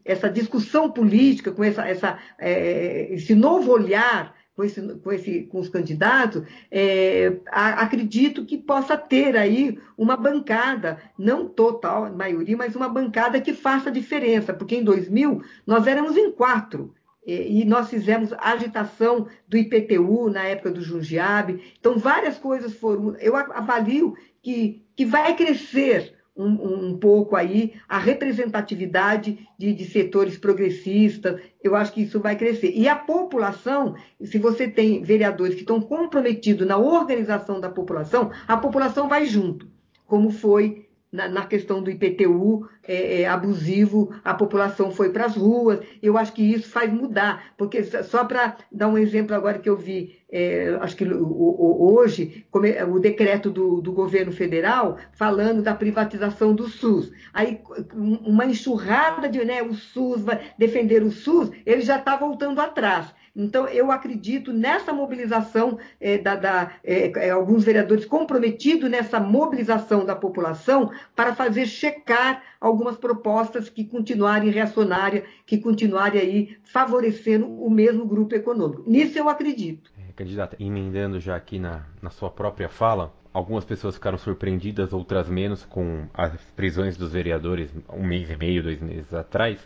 essa, 0.05 0.29
discussão 0.29 0.91
política, 0.91 1.51
com 1.51 1.63
essa, 1.63 1.87
essa, 1.87 2.19
é, 2.37 3.11
esse 3.11 3.33
novo 3.33 3.71
olhar 3.71 4.35
com, 4.59 4.63
esse, 4.65 4.81
com, 4.81 5.11
esse, 5.13 5.43
com 5.43 5.59
os 5.59 5.69
candidatos, 5.69 6.43
é, 6.69 7.37
a, 7.49 7.81
acredito 7.81 8.45
que 8.45 8.57
possa 8.57 8.97
ter 8.97 9.37
aí 9.37 9.79
uma 9.97 10.17
bancada, 10.17 11.01
não 11.17 11.47
total, 11.47 12.13
maioria, 12.13 12.57
mas 12.57 12.75
uma 12.75 12.89
bancada 12.89 13.39
que 13.39 13.53
faça 13.53 13.89
diferença, 13.89 14.53
porque 14.53 14.75
em 14.75 14.83
2000 14.83 15.41
nós 15.65 15.87
éramos 15.87 16.17
em 16.17 16.29
quatro, 16.31 16.93
e 17.25 17.63
nós 17.63 17.89
fizemos 17.89 18.33
agitação 18.33 19.27
do 19.47 19.55
IPTU 19.55 20.31
na 20.31 20.45
época 20.45 20.71
do 20.71 20.81
Jundiabe. 20.81 21.61
Então, 21.79 21.99
várias 21.99 22.39
coisas 22.39 22.73
foram. 22.73 23.15
Eu 23.17 23.35
avalio 23.35 24.15
que, 24.41 24.81
que 24.95 25.05
vai 25.05 25.35
crescer 25.35 26.15
um, 26.39 26.89
um 26.89 26.97
pouco 26.97 27.35
aí 27.35 27.73
a 27.87 27.99
representatividade 27.99 29.47
de, 29.57 29.73
de, 29.73 29.85
setores 29.85 30.37
progressistas. 30.37 31.41
Eu 31.61 31.75
acho 31.75 31.91
que 31.91 32.01
isso 32.01 32.19
vai 32.19 32.35
crescer. 32.37 32.71
E 32.75 32.87
a 32.87 32.95
população, 32.95 33.95
se 34.23 34.37
você 34.37 34.67
tem 34.67 35.03
vereadores 35.03 35.55
que 35.55 35.61
estão 35.61 35.81
comprometidos 35.81 36.65
na 36.65 36.77
organização 36.77 37.59
da 37.59 37.69
população, 37.69 38.31
a 38.47 38.55
população 38.55 39.09
vai 39.09 39.25
junto, 39.25 39.67
como 40.07 40.31
foi 40.31 40.88
na, 41.11 41.27
na, 41.27 41.45
questão 41.45 41.81
do 41.81 41.89
IPTU 41.89 42.67
é, 42.83 43.21
é, 43.21 43.27
abusivo, 43.27 44.13
a 44.23 44.33
população 44.33 44.91
foi 44.91 45.09
para 45.11 45.25
as 45.25 45.35
ruas. 45.35 45.79
Eu 46.01 46.17
acho 46.17 46.33
que 46.33 46.43
isso 46.43 46.69
faz 46.69 46.91
mudar, 46.91 47.53
porque 47.57 47.83
só 47.83 48.23
para 48.23 48.57
dar 48.71 48.87
um 48.87 48.97
exemplo 48.97 49.35
agora 49.35 49.59
que 49.59 49.69
eu 49.69 49.75
vi, 49.75 50.19
é, 50.31 50.77
acho 50.81 50.95
que 50.95 51.05
hoje, 51.11 52.45
é, 52.75 52.85
o 52.85 52.99
decreto 52.99 53.49
do, 53.49 53.81
do, 53.81 53.91
governo 53.91 54.31
federal 54.31 54.97
falando 55.11 55.63
da 55.63 55.73
privatização 55.73 56.53
do 56.53 56.67
SUS. 56.67 57.11
Aí 57.33 57.59
uma 57.95 58.45
enxurrada 58.45 59.27
de 59.27 59.43
né, 59.43 59.63
o 59.63 59.73
SUS, 59.73 60.21
vai 60.21 60.39
defender 60.57 61.01
o 61.01 61.11
SUS, 61.11 61.51
ele 61.65 61.81
já 61.81 61.97
está 61.97 62.15
voltando 62.15 62.61
atrás. 62.61 63.07
Então, 63.35 63.67
eu 63.67 63.91
acredito 63.91 64.51
nessa 64.51 64.91
mobilização 64.91 65.77
é, 65.99 66.17
da, 66.17 66.35
da 66.35 66.71
é, 66.83 67.29
alguns 67.29 67.63
vereadores 67.63 68.05
comprometidos 68.05 68.89
nessa 68.89 69.19
mobilização 69.19 70.05
da 70.05 70.15
população 70.15 70.91
para 71.15 71.35
fazer 71.35 71.65
checar 71.65 72.43
algumas 72.59 72.97
propostas 72.97 73.69
que 73.69 73.85
continuarem 73.85 74.49
reacionárias, 74.49 75.23
que 75.45 75.57
continuarem 75.57 76.21
aí 76.21 76.57
favorecendo 76.63 77.47
o 77.47 77.69
mesmo 77.69 78.05
grupo 78.05 78.35
econômico. 78.35 78.83
Nisso 78.85 79.17
eu 79.17 79.29
acredito. 79.29 79.91
É, 79.97 80.11
candidata, 80.13 80.55
emendando 80.59 81.19
já 81.19 81.35
aqui 81.35 81.59
na, 81.59 81.85
na 82.01 82.09
sua 82.09 82.29
própria 82.29 82.67
fala, 82.67 83.13
algumas 83.33 83.63
pessoas 83.63 83.95
ficaram 83.95 84.17
surpreendidas, 84.17 84.91
outras 84.93 85.29
menos, 85.29 85.65
com 85.65 86.07
as 86.13 86.33
prisões 86.55 86.97
dos 86.97 87.13
vereadores 87.13 87.71
um 87.93 88.03
mês 88.03 88.29
e 88.29 88.35
meio, 88.35 88.63
dois 88.63 88.81
meses 88.81 89.13
atrás. 89.13 89.59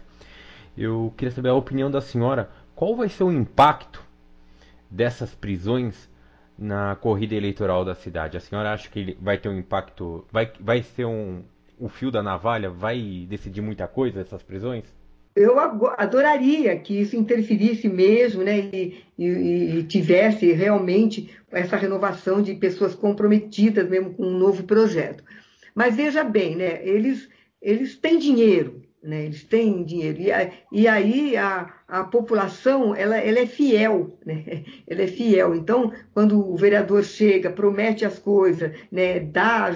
Eu 0.77 1.13
queria 1.15 1.31
saber 1.31 1.49
a 1.49 1.53
opinião 1.53 1.89
da 1.89 2.01
senhora 2.01 2.49
qual 2.75 2.95
vai 2.95 3.09
ser 3.09 3.23
o 3.23 3.31
impacto 3.31 4.03
dessas 4.89 5.33
prisões 5.33 6.09
na 6.57 6.95
corrida 6.95 7.35
eleitoral 7.35 7.85
da 7.85 7.95
cidade? 7.95 8.37
A 8.37 8.39
senhora 8.39 8.73
acha 8.73 8.89
que 8.89 9.17
vai 9.21 9.37
ter 9.37 9.49
um 9.49 9.57
impacto, 9.57 10.25
vai, 10.31 10.51
vai 10.59 10.83
ser 10.83 11.05
um, 11.05 11.43
o 11.79 11.89
fio 11.89 12.11
da 12.11 12.23
navalha, 12.23 12.69
vai 12.69 13.25
decidir 13.27 13.61
muita 13.61 13.87
coisa 13.87 14.21
essas 14.21 14.41
prisões? 14.41 14.85
Eu 15.35 15.59
adoraria 15.97 16.77
que 16.77 16.99
isso 17.01 17.15
interferisse 17.15 17.89
mesmo, 17.89 18.43
né, 18.43 18.69
e, 18.71 19.03
e, 19.17 19.79
e, 19.79 19.83
tivesse 19.83 20.51
realmente 20.51 21.35
essa 21.51 21.75
renovação 21.75 22.39
de 22.41 22.53
pessoas 22.53 22.93
comprometidas 22.93 23.89
mesmo 23.89 24.13
com 24.13 24.27
um 24.27 24.37
novo 24.37 24.63
projeto. 24.63 25.23
Mas 25.73 25.95
veja 25.95 26.23
bem, 26.23 26.55
né, 26.55 26.87
eles, 26.87 27.27
eles 27.59 27.97
têm 27.97 28.19
dinheiro, 28.19 28.83
né, 29.01 29.25
eles 29.25 29.43
têm 29.43 29.83
dinheiro, 29.83 30.19
e, 30.21 30.81
e 30.81 30.87
aí 30.87 31.35
a, 31.35 31.67
a 31.87 32.03
população 32.03 32.95
ela, 32.95 33.17
ela 33.17 33.39
é 33.39 33.45
fiel, 33.45 34.17
né? 34.25 34.63
ela 34.87 35.01
é 35.01 35.07
fiel. 35.07 35.53
Então, 35.55 35.91
quando 36.13 36.39
o 36.39 36.55
vereador 36.55 37.03
chega, 37.03 37.49
promete 37.49 38.05
as 38.05 38.17
coisas, 38.17 38.71
né? 38.91 39.19
dá, 39.19 39.69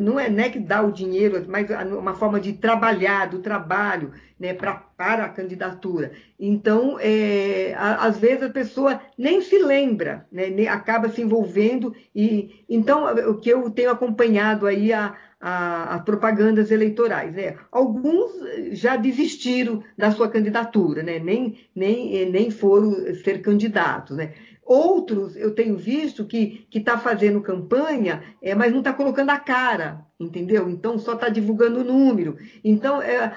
não 0.00 0.18
é, 0.18 0.30
não 0.30 0.44
é 0.44 0.48
que 0.48 0.58
dá 0.58 0.82
o 0.82 0.92
dinheiro, 0.92 1.44
mas 1.48 1.68
uma 1.86 2.14
forma 2.14 2.40
de 2.40 2.52
trabalhar, 2.54 3.26
do 3.26 3.40
trabalho, 3.40 4.12
né? 4.38 4.54
pra, 4.54 4.74
para 4.74 5.24
a 5.24 5.28
candidatura. 5.28 6.12
Então, 6.38 6.98
é, 7.00 7.74
às 7.76 8.18
vezes 8.18 8.44
a 8.44 8.50
pessoa 8.50 9.00
nem 9.16 9.40
se 9.40 9.58
lembra, 9.58 10.26
né? 10.32 10.66
acaba 10.68 11.08
se 11.08 11.20
envolvendo. 11.20 11.94
e 12.14 12.64
Então, 12.68 13.04
o 13.28 13.34
que 13.34 13.50
eu 13.50 13.68
tenho 13.70 13.90
acompanhado 13.90 14.66
aí, 14.66 14.92
a, 14.92 15.94
as 15.94 16.02
propagandas 16.02 16.70
eleitorais. 16.70 17.34
Né? 17.34 17.56
Alguns 17.70 18.32
já 18.72 18.96
desistiram 18.96 19.82
da 19.96 20.10
sua 20.10 20.28
candidatura, 20.28 21.02
né? 21.08 21.18
nem, 21.18 21.58
nem, 21.74 22.30
nem 22.30 22.50
foram 22.50 22.92
ser 23.22 23.40
candidatos. 23.40 24.16
Né? 24.16 24.32
Outros 24.68 25.34
eu 25.34 25.54
tenho 25.54 25.78
visto 25.78 26.26
que 26.26 26.66
está 26.70 26.98
fazendo 26.98 27.40
campanha, 27.40 28.22
é, 28.42 28.54
mas 28.54 28.70
não 28.70 28.80
está 28.80 28.92
colocando 28.92 29.30
a 29.30 29.38
cara, 29.38 30.04
entendeu? 30.20 30.68
Então 30.68 30.98
só 30.98 31.14
está 31.14 31.30
divulgando 31.30 31.80
o 31.80 31.84
número. 31.84 32.36
Então 32.62 33.00
é, 33.00 33.32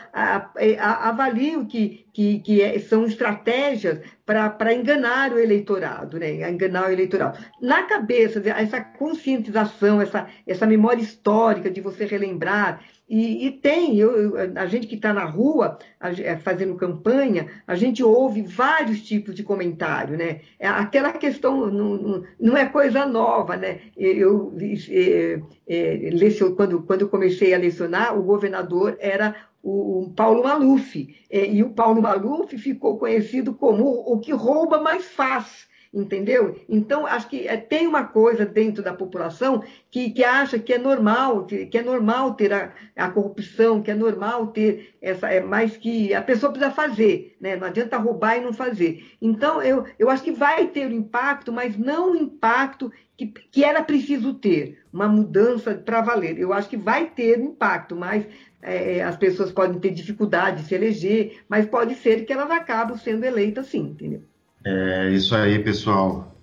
é, 0.57 0.77
avalio 0.77 1.65
que, 1.67 2.05
que, 2.13 2.39
que 2.39 2.61
é, 2.61 2.77
são 2.79 3.05
estratégias 3.05 4.01
para 4.25 4.73
enganar 4.73 5.31
o 5.31 5.39
eleitorado, 5.39 6.19
né? 6.19 6.49
enganar 6.51 6.89
o 6.89 6.91
eleitorado. 6.91 7.39
Na 7.61 7.83
cabeça, 7.83 8.43
essa 8.49 8.81
conscientização, 8.81 10.01
essa, 10.01 10.27
essa 10.45 10.67
memória 10.67 11.01
histórica 11.01 11.71
de 11.71 11.79
você 11.79 12.03
relembrar 12.03 12.81
e, 13.11 13.47
e 13.47 13.51
tem, 13.51 13.97
eu, 13.97 14.35
a 14.55 14.65
gente 14.67 14.87
que 14.87 14.95
está 14.95 15.13
na 15.13 15.25
rua 15.25 15.77
a, 15.99 16.37
fazendo 16.37 16.75
campanha, 16.75 17.45
a 17.67 17.75
gente 17.75 18.01
ouve 18.01 18.41
vários 18.41 19.01
tipos 19.01 19.35
de 19.35 19.43
comentário, 19.43 20.17
né? 20.17 20.39
É, 20.57 20.65
aquela 20.69 21.11
questão 21.11 21.69
não, 21.69 22.23
não, 22.39 22.55
é 22.55 22.65
coisa 22.65 23.05
nova, 23.05 23.57
né? 23.57 23.81
Eu, 23.97 24.55
é, 24.89 25.41
é, 25.67 26.49
quando, 26.55 26.83
quando 26.83 27.01
eu 27.01 27.09
comecei 27.09 27.53
a 27.53 27.57
lecionar, 27.57 28.17
o 28.17 28.23
governador 28.23 28.95
era 28.97 29.35
o, 29.61 30.13
Paulo 30.15 30.43
Maluf, 30.43 31.13
é, 31.29 31.51
e 31.51 31.63
o 31.63 31.71
Paulo 31.71 32.01
Maluf 32.01 32.57
ficou 32.57 32.97
conhecido 32.97 33.53
como 33.53 33.83
o 33.89 34.19
que 34.19 34.31
rouba 34.31 34.79
mais 34.79 35.03
faz 35.03 35.69
entendeu? 35.93 36.57
Então, 36.69 37.05
acho 37.05 37.27
que 37.27 37.47
é, 37.47 37.57
tem 37.57 37.85
uma 37.85 38.05
coisa 38.05 38.45
dentro 38.45 38.81
da 38.81 38.93
população 38.93 39.61
que, 39.89 40.11
que 40.11 40.23
acha 40.23 40.57
que 40.57 40.73
é 40.73 40.77
normal, 40.77 41.45
que, 41.45 41.65
que 41.65 41.77
é 41.77 41.83
normal 41.83 42.33
ter 42.35 42.53
a, 42.53 42.73
a, 42.95 43.09
corrupção, 43.09 43.81
que 43.81 43.91
é 43.91 43.95
normal 43.95 44.47
ter 44.47 44.95
essa, 45.01 45.29
é, 45.29 45.41
mas 45.41 45.75
que 45.75 46.13
a 46.13 46.21
pessoa 46.21 46.51
precisa 46.51 46.73
fazer, 46.73 47.35
né? 47.41 47.57
não 47.57 47.67
adianta 47.67 47.97
roubar 47.97 48.37
e 48.37 48.41
não 48.41 48.53
fazer. 48.53 49.03
Então, 49.21 49.61
eu, 49.61 49.85
eu 49.99 50.09
acho 50.09 50.23
que 50.23 50.31
vai 50.31 50.67
ter 50.67 50.87
o 50.87 50.93
impacto, 50.93 51.51
mas 51.51 51.77
não 51.77 52.13
o 52.13 52.15
impacto 52.15 52.91
que, 53.17 53.27
que 53.27 53.63
era 53.63 53.83
preciso 53.83 54.33
ter, 54.33 54.79
uma 54.93 55.09
mudança 55.09 55.75
para 55.75 56.01
valer. 56.01 56.39
Eu 56.39 56.53
acho 56.53 56.69
que 56.69 56.77
vai 56.77 57.09
ter 57.09 57.37
impacto, 57.37 57.97
mas 57.97 58.25
é, 58.61 59.03
as 59.03 59.17
pessoas 59.17 59.51
podem 59.51 59.79
ter 59.79 59.91
dificuldade 59.91 60.61
de 60.61 60.67
se 60.69 60.75
eleger, 60.75 61.43
mas 61.49 61.65
pode 61.65 61.95
ser 61.95 62.25
que 62.25 62.31
elas 62.31 62.49
acabem 62.49 62.97
sendo 62.97 63.25
eleitas 63.25 63.67
sim, 63.67 63.81
entendeu? 63.81 64.23
É 64.63 65.09
isso 65.09 65.35
aí, 65.35 65.57
pessoal. 65.57 66.35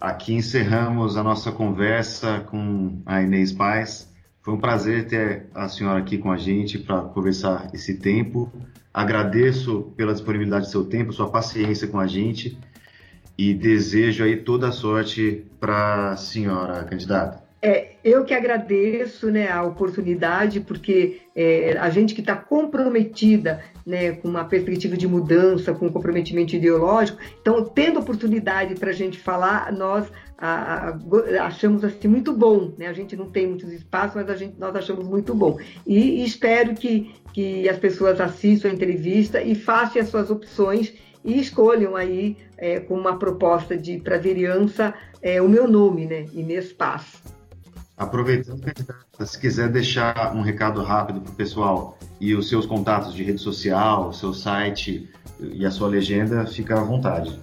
Aqui 0.00 0.32
encerramos 0.32 1.16
a 1.16 1.22
nossa 1.22 1.52
conversa 1.52 2.40
com 2.40 3.02
a 3.04 3.22
Inês 3.22 3.52
Paz. 3.52 4.10
Foi 4.40 4.54
um 4.54 4.58
prazer 4.58 5.06
ter 5.06 5.46
a 5.54 5.68
senhora 5.68 5.98
aqui 5.98 6.16
com 6.16 6.30
a 6.30 6.38
gente 6.38 6.78
para 6.78 7.02
conversar 7.02 7.68
esse 7.74 7.98
tempo. 7.98 8.50
Agradeço 8.94 9.92
pela 9.96 10.14
disponibilidade 10.14 10.66
do 10.66 10.70
seu 10.70 10.84
tempo, 10.84 11.12
sua 11.12 11.30
paciência 11.30 11.86
com 11.86 12.00
a 12.00 12.06
gente 12.06 12.58
e 13.36 13.52
desejo 13.52 14.24
aí 14.24 14.36
toda 14.36 14.68
a 14.68 14.72
sorte 14.72 15.44
para 15.60 16.12
a 16.12 16.16
senhora 16.16 16.82
candidata. 16.84 17.45
É, 17.62 17.94
eu 18.04 18.24
que 18.24 18.34
agradeço 18.34 19.30
né, 19.30 19.50
a 19.50 19.62
oportunidade, 19.62 20.60
porque 20.60 21.22
é, 21.34 21.76
a 21.78 21.88
gente 21.88 22.14
que 22.14 22.20
está 22.20 22.36
comprometida 22.36 23.62
né, 23.84 24.12
com 24.12 24.28
uma 24.28 24.44
perspectiva 24.44 24.96
de 24.96 25.08
mudança, 25.08 25.72
com 25.72 25.86
um 25.86 25.92
comprometimento 25.92 26.54
ideológico, 26.54 27.18
então, 27.40 27.64
tendo 27.64 27.98
oportunidade 27.98 28.74
para 28.74 28.90
a 28.90 28.94
gente 28.94 29.18
falar, 29.18 29.72
nós 29.72 30.06
a, 30.38 30.90
a, 30.90 31.46
achamos 31.46 31.82
assim 31.82 32.08
muito 32.08 32.32
bom. 32.32 32.72
Né? 32.76 32.86
A 32.86 32.92
gente 32.92 33.16
não 33.16 33.30
tem 33.30 33.46
muitos 33.46 33.72
espaços, 33.72 34.14
mas 34.14 34.28
a 34.28 34.36
gente, 34.36 34.58
nós 34.58 34.76
achamos 34.76 35.08
muito 35.08 35.34
bom. 35.34 35.58
E, 35.86 36.20
e 36.20 36.24
espero 36.24 36.74
que, 36.74 37.14
que 37.32 37.68
as 37.68 37.78
pessoas 37.78 38.20
assistam 38.20 38.68
a 38.68 38.72
entrevista 38.72 39.42
e 39.42 39.54
façam 39.54 40.02
as 40.02 40.08
suas 40.08 40.30
opções 40.30 40.92
e 41.24 41.40
escolham 41.40 41.96
aí, 41.96 42.36
é, 42.56 42.78
com 42.78 42.94
uma 42.94 43.18
proposta 43.18 43.76
de 43.76 43.98
para 43.98 44.18
vereança, 44.18 44.94
é, 45.20 45.42
o 45.42 45.48
meu 45.48 45.66
nome, 45.66 46.06
né? 46.06 46.26
Inês 46.32 46.72
Paz. 46.72 47.35
Aproveitando, 47.96 48.62
se 49.24 49.40
quiser 49.40 49.70
deixar 49.70 50.34
um 50.36 50.42
recado 50.42 50.82
rápido 50.82 51.20
para 51.22 51.32
o 51.32 51.34
pessoal 51.34 51.98
e 52.20 52.34
os 52.34 52.48
seus 52.48 52.66
contatos 52.66 53.14
de 53.14 53.24
rede 53.24 53.40
social, 53.40 54.12
seu 54.12 54.34
site 54.34 55.08
e 55.40 55.64
a 55.64 55.70
sua 55.70 55.88
legenda, 55.88 56.44
fica 56.46 56.78
à 56.78 56.84
vontade. 56.84 57.40